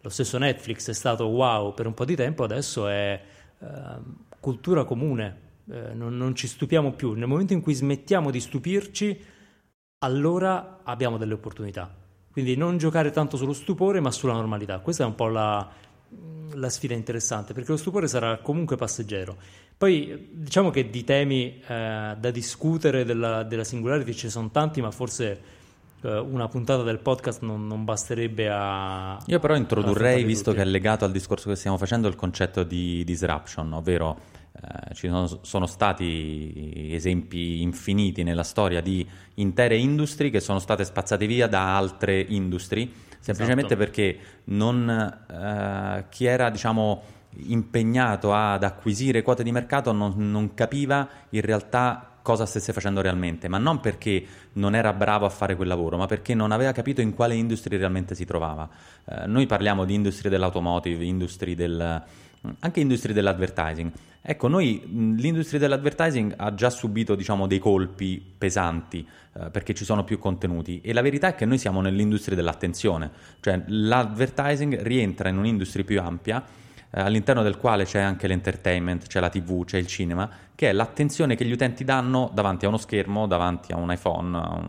lo 0.00 0.08
stesso 0.08 0.36
Netflix 0.36 0.88
è 0.88 0.92
stato 0.94 1.26
wow 1.26 1.74
per 1.74 1.86
un 1.86 1.94
po' 1.94 2.04
di 2.04 2.16
tempo, 2.16 2.42
adesso 2.42 2.88
è 2.88 3.22
eh, 3.56 3.66
cultura 4.40 4.82
comune, 4.82 5.36
eh, 5.70 5.94
non, 5.94 6.16
non 6.16 6.34
ci 6.34 6.48
stupiamo 6.48 6.90
più. 6.90 7.12
Nel 7.12 7.28
momento 7.28 7.52
in 7.52 7.60
cui 7.60 7.74
smettiamo 7.74 8.32
di 8.32 8.40
stupirci, 8.40 9.24
allora 9.98 10.80
abbiamo 10.82 11.18
delle 11.18 11.34
opportunità. 11.34 11.88
Quindi 12.32 12.56
non 12.56 12.78
giocare 12.78 13.12
tanto 13.12 13.36
sullo 13.36 13.52
stupore, 13.52 14.00
ma 14.00 14.10
sulla 14.10 14.32
normalità. 14.32 14.80
Questa 14.80 15.04
è 15.04 15.06
un 15.06 15.14
po' 15.14 15.28
la, 15.28 15.70
la 16.56 16.68
sfida 16.68 16.94
interessante, 16.94 17.52
perché 17.54 17.70
lo 17.70 17.76
stupore 17.76 18.08
sarà 18.08 18.38
comunque 18.38 18.76
passeggero. 18.76 19.36
Poi 19.76 20.28
diciamo 20.32 20.70
che 20.70 20.90
di 20.90 21.04
temi 21.04 21.60
eh, 21.66 22.16
da 22.18 22.30
discutere 22.30 23.04
della, 23.04 23.42
della 23.42 23.64
singularity 23.64 24.12
ce 24.12 24.26
ne 24.26 24.32
sono 24.32 24.50
tanti, 24.50 24.80
ma 24.80 24.90
forse 24.90 25.40
eh, 26.02 26.18
una 26.18 26.48
puntata 26.48 26.82
del 26.82 26.98
podcast 26.98 27.42
non, 27.42 27.66
non 27.66 27.84
basterebbe 27.84 28.48
a... 28.50 29.18
Io 29.26 29.38
però 29.38 29.54
introdurrei, 29.54 30.24
visto 30.24 30.50
tutti. 30.50 30.56
che 30.56 30.62
è 30.62 30.66
legato 30.66 31.04
al 31.04 31.12
discorso 31.12 31.48
che 31.48 31.56
stiamo 31.56 31.76
facendo, 31.76 32.08
il 32.08 32.16
concetto 32.16 32.62
di 32.62 33.02
disruption, 33.04 33.72
ovvero 33.72 34.18
eh, 34.52 34.94
ci 34.94 35.08
sono, 35.08 35.26
sono, 35.42 35.66
stati 35.66 36.90
esempi 36.92 37.60
infiniti 37.60 38.22
nella 38.22 38.44
storia 38.44 38.80
di 38.80 39.06
intere 39.34 39.76
industrie 39.76 40.30
che 40.30 40.40
sono 40.40 40.58
state 40.58 40.84
spazzate 40.84 41.26
via 41.26 41.46
da 41.46 41.76
altre 41.76 42.20
industrie, 42.20 42.88
semplicemente 43.34 43.74
esatto. 43.74 43.90
perché 43.90 44.18
non, 44.44 44.88
eh, 44.88 46.04
chi 46.08 46.26
era, 46.26 46.50
diciamo 46.50 47.02
impegnato 47.38 48.32
ad 48.32 48.62
acquisire 48.62 49.22
quote 49.22 49.42
di 49.42 49.52
mercato 49.52 49.92
non, 49.92 50.14
non, 50.16 50.54
capiva 50.54 51.06
in 51.30 51.42
realtà 51.42 52.12
cosa 52.22 52.46
stesse 52.46 52.72
facendo 52.72 53.00
realmente, 53.00 53.46
ma 53.46 53.58
non 53.58 53.80
perché 53.80 54.24
non 54.54 54.74
era 54.74 54.92
bravo 54.92 55.26
a 55.26 55.28
fare 55.28 55.54
quel 55.54 55.68
lavoro, 55.68 55.96
ma 55.96 56.06
perché 56.06 56.34
non 56.34 56.50
aveva 56.50 56.72
capito 56.72 57.00
in 57.00 57.14
quale 57.14 57.34
industria 57.34 57.78
realmente 57.78 58.14
si 58.14 58.24
trovava. 58.24 58.68
Eh, 59.04 59.26
noi 59.26 59.46
parliamo 59.46 59.84
di 59.84 59.94
industrie 59.94 60.30
dell'automotive, 60.30 61.04
industrie 61.04 61.54
del, 61.54 62.02
anche 62.60 62.80
industrie 62.80 63.14
dell'advertising. 63.14 63.92
Ecco, 64.28 64.48
noi 64.48 64.82
l'industria 65.16 65.60
dell'advertising 65.60 66.34
ha 66.36 66.52
già 66.52 66.68
subito 66.68 67.14
diciamo, 67.14 67.46
dei 67.46 67.60
colpi 67.60 68.20
pesanti 68.36 69.06
eh, 69.34 69.50
perché 69.50 69.72
ci 69.72 69.84
sono 69.84 70.02
più 70.02 70.18
contenuti 70.18 70.80
e 70.80 70.92
la 70.92 71.00
verità 71.00 71.28
è 71.28 71.34
che 71.36 71.44
noi 71.44 71.58
siamo 71.58 71.80
nell'industria 71.80 72.34
dell'attenzione, 72.34 73.10
cioè 73.38 73.62
l'advertising 73.66 74.82
rientra 74.82 75.28
in 75.28 75.38
un'industria 75.38 75.84
più 75.84 76.00
ampia 76.00 76.42
eh, 76.90 77.00
all'interno 77.00 77.44
del 77.44 77.56
quale 77.56 77.84
c'è 77.84 78.00
anche 78.00 78.26
l'entertainment, 78.26 79.06
c'è 79.06 79.20
la 79.20 79.28
TV, 79.28 79.64
c'è 79.64 79.78
il 79.78 79.86
cinema, 79.86 80.28
che 80.56 80.70
è 80.70 80.72
l'attenzione 80.72 81.36
che 81.36 81.44
gli 81.44 81.52
utenti 81.52 81.84
danno 81.84 82.28
davanti 82.34 82.64
a 82.64 82.68
uno 82.68 82.78
schermo, 82.78 83.28
davanti 83.28 83.70
a 83.70 83.76
un 83.76 83.92
iPhone, 83.92 84.36
a 84.36 84.54
un, 84.54 84.66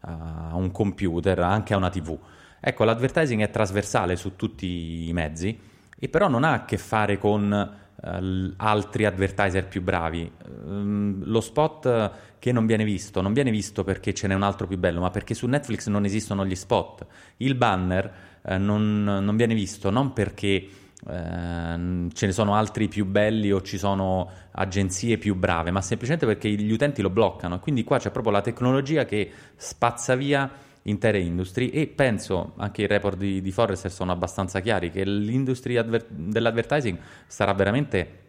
a 0.00 0.50
un 0.54 0.70
computer, 0.70 1.38
anche 1.38 1.72
a 1.72 1.78
una 1.78 1.88
TV. 1.88 2.14
Ecco, 2.60 2.84
l'advertising 2.84 3.40
è 3.40 3.50
trasversale 3.50 4.16
su 4.16 4.36
tutti 4.36 5.08
i 5.08 5.12
mezzi 5.14 5.76
e 5.98 6.08
però 6.08 6.28
non 6.28 6.44
ha 6.44 6.52
a 6.52 6.64
che 6.64 6.78
fare 6.78 7.18
con 7.18 7.76
uh, 7.94 8.52
altri 8.56 9.04
advertiser 9.04 9.66
più 9.66 9.82
bravi. 9.82 10.30
Um, 10.64 11.24
lo 11.24 11.40
spot 11.40 12.12
che 12.38 12.52
non 12.52 12.66
viene 12.66 12.84
visto, 12.84 13.20
non 13.20 13.32
viene 13.32 13.50
visto 13.50 13.82
perché 13.82 14.14
ce 14.14 14.28
n'è 14.28 14.34
un 14.34 14.42
altro 14.42 14.66
più 14.66 14.78
bello, 14.78 15.00
ma 15.00 15.10
perché 15.10 15.34
su 15.34 15.46
Netflix 15.46 15.88
non 15.88 16.04
esistono 16.04 16.46
gli 16.46 16.54
spot. 16.54 17.06
Il 17.38 17.56
banner 17.56 18.12
uh, 18.42 18.56
non, 18.58 19.02
non, 19.02 19.36
viene 19.36 19.54
visto 19.54 19.90
non 19.90 20.12
perché 20.12 20.68
Uh, 21.00 22.08
ce 22.12 22.26
ne 22.26 22.32
sono 22.32 22.56
altri 22.56 22.88
più 22.88 23.06
belli 23.06 23.52
o 23.52 23.62
ci 23.62 23.78
sono 23.78 24.28
agenzie 24.50 25.16
più 25.16 25.36
brave, 25.36 25.70
ma 25.70 25.80
semplicemente 25.80 26.26
perché 26.26 26.50
gli 26.50 26.72
utenti 26.72 27.02
lo 27.02 27.08
bloccano. 27.08 27.60
Quindi 27.60 27.84
qua 27.84 28.00
c'è 28.00 28.10
proprio 28.10 28.32
la 28.32 28.40
tecnologia 28.40 29.04
che 29.04 29.30
spazza 29.54 30.16
via 30.16 30.50
intere 30.88 31.20
industrie 31.20 31.70
e 31.70 31.86
penso 31.86 32.52
anche 32.56 32.82
i 32.82 32.86
report 32.86 33.16
di, 33.16 33.40
di 33.40 33.52
Forrester 33.52 33.90
sono 33.90 34.12
abbastanza 34.12 34.60
chiari 34.60 34.90
che 34.90 35.04
l'industria 35.04 35.80
adver- 35.80 36.06
dell'advertising 36.08 36.98
sarà 37.26 37.52
veramente 37.52 38.26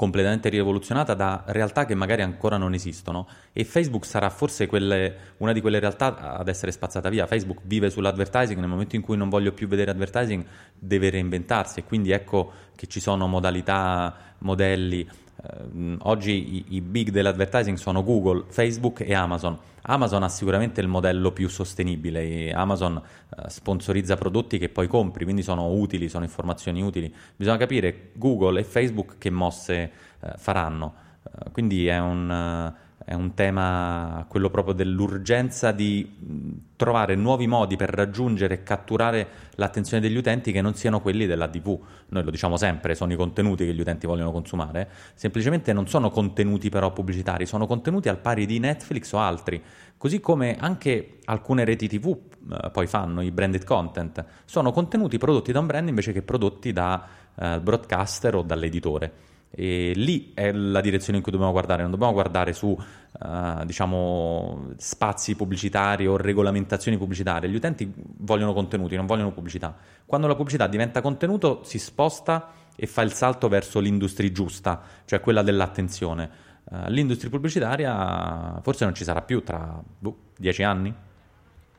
completamente 0.00 0.48
rivoluzionata 0.48 1.12
da 1.12 1.44
realtà 1.48 1.84
che 1.84 1.94
magari 1.94 2.22
ancora 2.22 2.56
non 2.56 2.72
esistono 2.72 3.28
e 3.52 3.64
Facebook 3.64 4.06
sarà 4.06 4.30
forse 4.30 4.66
quelle, 4.66 5.34
una 5.36 5.52
di 5.52 5.60
quelle 5.60 5.78
realtà 5.78 6.16
ad 6.38 6.48
essere 6.48 6.72
spazzata 6.72 7.10
via. 7.10 7.26
Facebook 7.26 7.58
vive 7.64 7.90
sull'advertising, 7.90 8.58
nel 8.58 8.68
momento 8.70 8.96
in 8.96 9.02
cui 9.02 9.18
non 9.18 9.28
voglio 9.28 9.52
più 9.52 9.68
vedere 9.68 9.90
advertising 9.90 10.42
deve 10.78 11.10
reinventarsi 11.10 11.80
e 11.80 11.84
quindi 11.84 12.12
ecco 12.12 12.50
che 12.74 12.86
ci 12.86 12.98
sono 12.98 13.26
modalità, 13.26 14.16
modelli 14.38 15.06
oggi 16.02 16.56
i, 16.56 16.64
i 16.76 16.80
big 16.80 17.10
dell'advertising 17.10 17.76
sono 17.76 18.02
Google, 18.02 18.44
Facebook 18.48 19.00
e 19.00 19.14
Amazon. 19.14 19.58
Amazon 19.82 20.22
ha 20.22 20.28
sicuramente 20.28 20.80
il 20.80 20.88
modello 20.88 21.32
più 21.32 21.48
sostenibile. 21.48 22.52
Amazon 22.52 22.96
eh, 22.96 23.48
sponsorizza 23.48 24.16
prodotti 24.16 24.58
che 24.58 24.68
poi 24.68 24.86
compri, 24.86 25.24
quindi 25.24 25.42
sono 25.42 25.70
utili, 25.72 26.08
sono 26.08 26.24
informazioni 26.24 26.82
utili. 26.82 27.12
Bisogna 27.36 27.56
capire 27.56 28.10
Google 28.14 28.60
e 28.60 28.64
Facebook 28.64 29.16
che 29.18 29.30
mosse 29.30 29.74
eh, 30.20 30.32
faranno. 30.36 30.94
Eh, 31.22 31.50
quindi 31.50 31.86
è 31.86 31.98
un, 31.98 32.72
è 33.04 33.14
un 33.14 33.34
tema, 33.34 34.24
quello 34.28 34.50
proprio 34.50 34.74
dell'urgenza 34.74 35.72
di 35.72 36.68
trovare 36.76 37.14
nuovi 37.14 37.46
modi 37.46 37.76
per 37.76 37.90
raggiungere 37.90 38.54
e 38.54 38.62
catturare 38.62 39.28
l'attenzione 39.56 40.02
degli 40.02 40.16
utenti 40.16 40.52
che 40.52 40.60
non 40.60 40.74
siano 40.74 41.00
quelli 41.00 41.26
della 41.26 41.48
TV. 41.48 41.78
Noi 42.08 42.22
lo 42.22 42.30
diciamo 42.30 42.56
sempre, 42.56 42.94
sono 42.94 43.12
i 43.12 43.16
contenuti 43.16 43.64
che 43.64 43.72
gli 43.72 43.80
utenti 43.80 44.06
vogliono 44.06 44.32
consumare, 44.32 44.88
semplicemente 45.14 45.72
non 45.72 45.88
sono 45.88 46.10
contenuti 46.10 46.68
però 46.68 46.92
pubblicitari, 46.92 47.46
sono 47.46 47.66
contenuti 47.66 48.08
al 48.08 48.18
pari 48.18 48.46
di 48.46 48.58
Netflix 48.58 49.12
o 49.12 49.18
altri, 49.18 49.62
così 49.96 50.20
come 50.20 50.56
anche 50.58 51.18
alcune 51.24 51.64
reti 51.64 51.88
TV 51.88 52.16
eh, 52.52 52.70
poi 52.70 52.86
fanno, 52.86 53.22
i 53.22 53.30
branded 53.30 53.64
content, 53.64 54.24
sono 54.44 54.72
contenuti 54.72 55.18
prodotti 55.18 55.52
da 55.52 55.60
un 55.60 55.66
brand 55.66 55.88
invece 55.88 56.12
che 56.12 56.22
prodotti 56.22 56.72
da 56.72 57.06
eh, 57.34 57.60
broadcaster 57.60 58.34
o 58.34 58.42
dall'editore. 58.42 59.29
E 59.52 59.92
lì 59.96 60.30
è 60.32 60.52
la 60.52 60.80
direzione 60.80 61.18
in 61.18 61.24
cui 61.24 61.32
dobbiamo 61.32 61.52
guardare, 61.52 61.82
non 61.82 61.90
dobbiamo 61.90 62.12
guardare 62.12 62.52
su 62.52 62.68
uh, 62.68 63.64
diciamo, 63.64 64.72
spazi 64.76 65.34
pubblicitari 65.34 66.06
o 66.06 66.16
regolamentazioni 66.16 66.96
pubblicitarie. 66.96 67.50
Gli 67.50 67.56
utenti 67.56 67.92
vogliono 68.18 68.52
contenuti, 68.52 68.94
non 68.94 69.06
vogliono 69.06 69.32
pubblicità. 69.32 69.76
Quando 70.06 70.28
la 70.28 70.36
pubblicità 70.36 70.68
diventa 70.68 71.00
contenuto, 71.00 71.62
si 71.64 71.80
sposta 71.80 72.52
e 72.76 72.86
fa 72.86 73.02
il 73.02 73.12
salto 73.12 73.48
verso 73.48 73.80
l'industria 73.80 74.30
giusta, 74.30 74.82
cioè 75.04 75.20
quella 75.20 75.42
dell'attenzione. 75.42 76.30
Uh, 76.64 76.88
l'industria 76.88 77.30
pubblicitaria 77.30 78.60
forse 78.62 78.84
non 78.84 78.94
ci 78.94 79.02
sarà 79.02 79.22
più 79.22 79.42
tra 79.42 79.82
boh, 79.98 80.16
dieci 80.38 80.62
anni. 80.62 80.94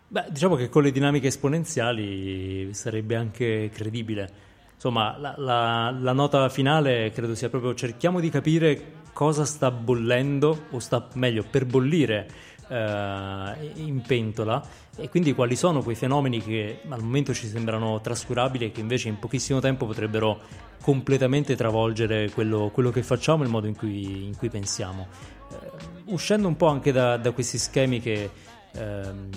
Beh, 0.09 0.25
diciamo 0.29 0.55
che 0.55 0.67
con 0.67 0.83
le 0.83 0.91
dinamiche 0.91 1.27
esponenziali 1.27 2.73
sarebbe 2.73 3.15
anche 3.15 3.69
credibile. 3.71 4.49
Insomma, 4.83 5.15
la, 5.19 5.35
la, 5.37 5.95
la, 5.95 6.11
nota 6.11 6.49
finale 6.49 7.11
credo 7.11 7.35
sia 7.35 7.49
proprio 7.49 7.75
cerchiamo 7.75 8.19
di 8.19 8.31
capire 8.31 8.93
cosa 9.13 9.45
sta 9.45 9.69
bollendo, 9.69 10.65
o 10.71 10.79
sta 10.79 11.07
meglio 11.13 11.45
per 11.47 11.67
bollire 11.67 12.27
eh, 12.67 13.73
in 13.75 14.01
pentola, 14.01 14.59
e 14.97 15.07
quindi 15.07 15.35
quali 15.35 15.55
sono 15.55 15.83
quei 15.83 15.93
fenomeni 15.93 16.41
che 16.41 16.79
al 16.89 17.03
momento 17.03 17.31
ci 17.31 17.45
sembrano 17.45 18.01
trascurabili 18.01 18.65
e 18.65 18.71
che 18.71 18.79
invece 18.79 19.07
in 19.07 19.19
pochissimo 19.19 19.59
tempo 19.59 19.85
potrebbero 19.85 20.39
completamente 20.81 21.55
travolgere 21.55 22.31
quello, 22.31 22.71
quello 22.73 22.89
che 22.89 23.03
facciamo 23.03 23.43
e 23.43 23.45
il 23.45 23.51
modo 23.51 23.67
in 23.67 23.75
cui, 23.75 24.25
in 24.25 24.35
cui 24.35 24.49
pensiamo. 24.49 25.09
Eh, 25.51 25.57
uscendo 26.05 26.47
un 26.47 26.57
po' 26.57 26.69
anche 26.69 26.91
da, 26.91 27.17
da 27.17 27.29
questi 27.33 27.59
schemi 27.59 27.99
che. 27.99 28.31
Ehm, 28.73 29.29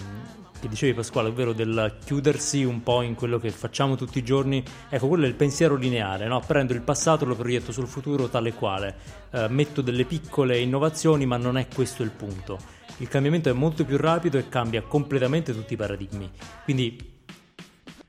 che 0.64 0.70
dicevi 0.70 0.94
Pasquale, 0.94 1.29
ovvero 1.29 1.53
del 1.53 1.98
chiudersi 2.05 2.64
un 2.64 2.83
po' 2.83 3.03
in 3.03 3.14
quello 3.14 3.38
che 3.38 3.50
facciamo 3.50 3.96
tutti 3.96 4.18
i 4.18 4.24
giorni, 4.24 4.64
ecco 4.88 5.09
quello 5.09 5.24
è 5.24 5.29
il 5.29 5.35
pensiero 5.35 5.74
lineare, 5.74 6.27
no? 6.27 6.42
prendo 6.46 6.72
il 6.72 6.81
passato 6.81 7.24
e 7.24 7.27
lo 7.27 7.35
proietto 7.35 7.70
sul 7.70 7.87
futuro 7.87 8.29
tale 8.29 8.55
quale, 8.55 8.96
eh, 9.31 9.46
metto 9.48 9.83
delle 9.83 10.05
piccole 10.05 10.59
innovazioni 10.59 11.27
ma 11.27 11.37
non 11.37 11.59
è 11.59 11.68
questo 11.68 12.03
il 12.03 12.11
punto, 12.11 12.59
il 12.98 13.09
cambiamento 13.09 13.50
è 13.50 13.53
molto 13.53 13.85
più 13.85 13.98
rapido 13.98 14.38
e 14.38 14.48
cambia 14.48 14.83
completamente 14.83 15.53
tutti 15.53 15.74
i 15.74 15.77
paradigmi, 15.77 16.31
quindi 16.64 17.12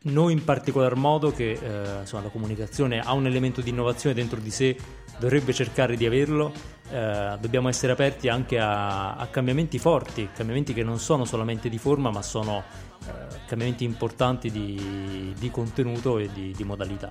noi 0.03 0.33
in 0.33 0.43
particolar 0.43 0.95
modo 0.95 1.31
che 1.31 1.51
eh, 1.51 1.99
insomma, 2.01 2.23
la 2.23 2.29
comunicazione 2.29 2.99
ha 2.99 3.13
un 3.13 3.25
elemento 3.25 3.61
di 3.61 3.71
innovazione 3.71 4.15
dentro 4.15 4.39
di 4.39 4.51
sé 4.51 4.77
dovrebbe 5.17 5.53
cercare 5.53 5.95
di 5.95 6.05
averlo, 6.05 6.51
eh, 6.89 7.37
dobbiamo 7.39 7.67
essere 7.67 7.91
aperti 7.91 8.27
anche 8.27 8.59
a, 8.59 9.15
a, 9.15 9.27
cambiamenti 9.27 9.79
forti, 9.79 10.29
cambiamenti 10.33 10.73
che 10.73 10.83
non 10.83 10.99
sono 10.99 11.25
solamente 11.25 11.69
di 11.69 11.77
forma 11.77 12.11
ma 12.11 12.21
sono 12.21 12.63
eh, 13.07 13.11
cambiamenti 13.47 13.83
importanti 13.83 14.51
di, 14.51 15.33
di, 15.37 15.51
contenuto 15.51 16.17
e 16.19 16.29
di, 16.31 16.53
di, 16.55 16.63
modalità. 16.63 17.09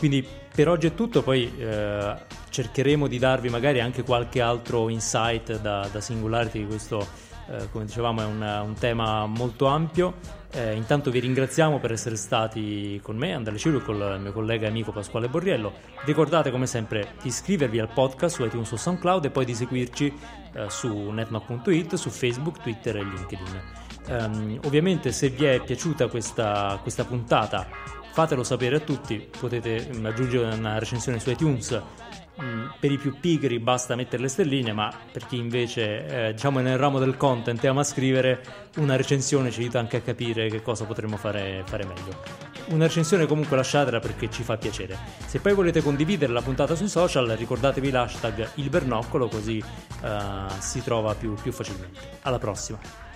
Quindi 0.00 0.26
per 0.52 0.66
oggi 0.66 0.86
è 0.86 0.94
tutto, 0.94 1.22
poi 1.22 1.52
eh, 1.58 2.14
cercheremo 2.48 3.06
di 3.06 3.18
darvi 3.18 3.50
magari 3.50 3.80
anche 3.80 4.02
qualche 4.02 4.40
altro 4.40 4.88
insight 4.88 5.60
da, 5.60 5.86
da 5.92 6.00
Singularity, 6.00 6.66
questo 6.66 7.06
eh, 7.50 7.68
come 7.70 7.84
dicevamo 7.84 8.22
è 8.22 8.24
un, 8.24 8.40
un 8.40 8.74
tema 8.78 9.26
molto 9.26 9.66
ampio. 9.66 10.38
Eh, 10.52 10.74
intanto 10.74 11.10
vi 11.10 11.20
ringraziamo 11.20 11.78
per 11.78 11.92
essere 11.92 12.16
stati 12.16 12.98
con 13.02 13.16
me, 13.16 13.34
Andrea 13.34 13.58
Ciuro 13.58 13.78
e 13.78 13.82
con 13.82 13.96
il 13.96 14.20
mio 14.20 14.32
collega 14.32 14.64
e 14.64 14.70
amico 14.70 14.90
Pasquale 14.90 15.28
Borriello. 15.28 15.72
Ricordate 16.06 16.50
come 16.50 16.66
sempre 16.66 17.12
di 17.20 17.28
iscrivervi 17.28 17.78
al 17.78 17.92
podcast 17.92 18.36
su 18.36 18.44
iTunes 18.44 18.72
o 18.72 18.76
SoundCloud 18.76 19.26
e 19.26 19.30
poi 19.30 19.44
di 19.44 19.54
seguirci 19.54 20.18
eh, 20.54 20.70
su 20.70 21.10
netmac.it, 21.10 21.94
su 21.96 22.08
Facebook, 22.08 22.62
Twitter 22.62 22.96
e 22.96 23.04
LinkedIn. 23.04 23.78
Um, 24.08 24.58
ovviamente 24.64 25.12
se 25.12 25.28
vi 25.28 25.44
è 25.44 25.60
piaciuta 25.60 26.08
questa, 26.08 26.78
questa 26.82 27.04
puntata 27.04 27.68
fatelo 28.12 28.42
sapere 28.42 28.76
a 28.76 28.80
tutti, 28.80 29.28
potete 29.38 29.88
mm, 29.94 30.04
aggiungere 30.06 30.54
una 30.54 30.78
recensione 30.78 31.18
su 31.18 31.30
iTunes 31.30 31.82
Mm, 32.42 32.68
per 32.78 32.90
i 32.90 32.96
più 32.96 33.18
pigri 33.20 33.58
basta 33.58 33.94
mettere 33.94 34.22
le 34.22 34.28
stelline, 34.28 34.72
ma 34.72 34.90
per 35.12 35.26
chi 35.26 35.36
invece 35.36 36.28
eh, 36.28 36.32
diciamo 36.32 36.60
è 36.60 36.62
nel 36.62 36.78
ramo 36.78 36.98
del 36.98 37.18
content 37.18 37.62
e 37.62 37.68
ama 37.68 37.84
scrivere, 37.84 38.42
una 38.76 38.96
recensione 38.96 39.50
ci 39.50 39.60
aiuta 39.60 39.78
anche 39.78 39.98
a 39.98 40.00
capire 40.00 40.48
che 40.48 40.62
cosa 40.62 40.86
potremmo 40.86 41.18
fare, 41.18 41.62
fare 41.66 41.84
meglio. 41.84 42.22
Una 42.68 42.86
recensione 42.86 43.26
comunque 43.26 43.56
lasciatela 43.56 43.98
perché 43.98 44.30
ci 44.30 44.42
fa 44.42 44.56
piacere. 44.56 44.96
Se 45.26 45.40
poi 45.40 45.52
volete 45.52 45.82
condividere 45.82 46.32
la 46.32 46.40
puntata 46.40 46.74
sui 46.74 46.88
social, 46.88 47.26
ricordatevi 47.26 47.90
l'hashtag 47.90 48.52
il 48.54 48.70
bernoccolo 48.70 49.28
così 49.28 49.62
uh, 50.02 50.06
si 50.60 50.82
trova 50.82 51.14
più, 51.14 51.34
più 51.34 51.52
facilmente. 51.52 52.00
Alla 52.22 52.38
prossima! 52.38 53.09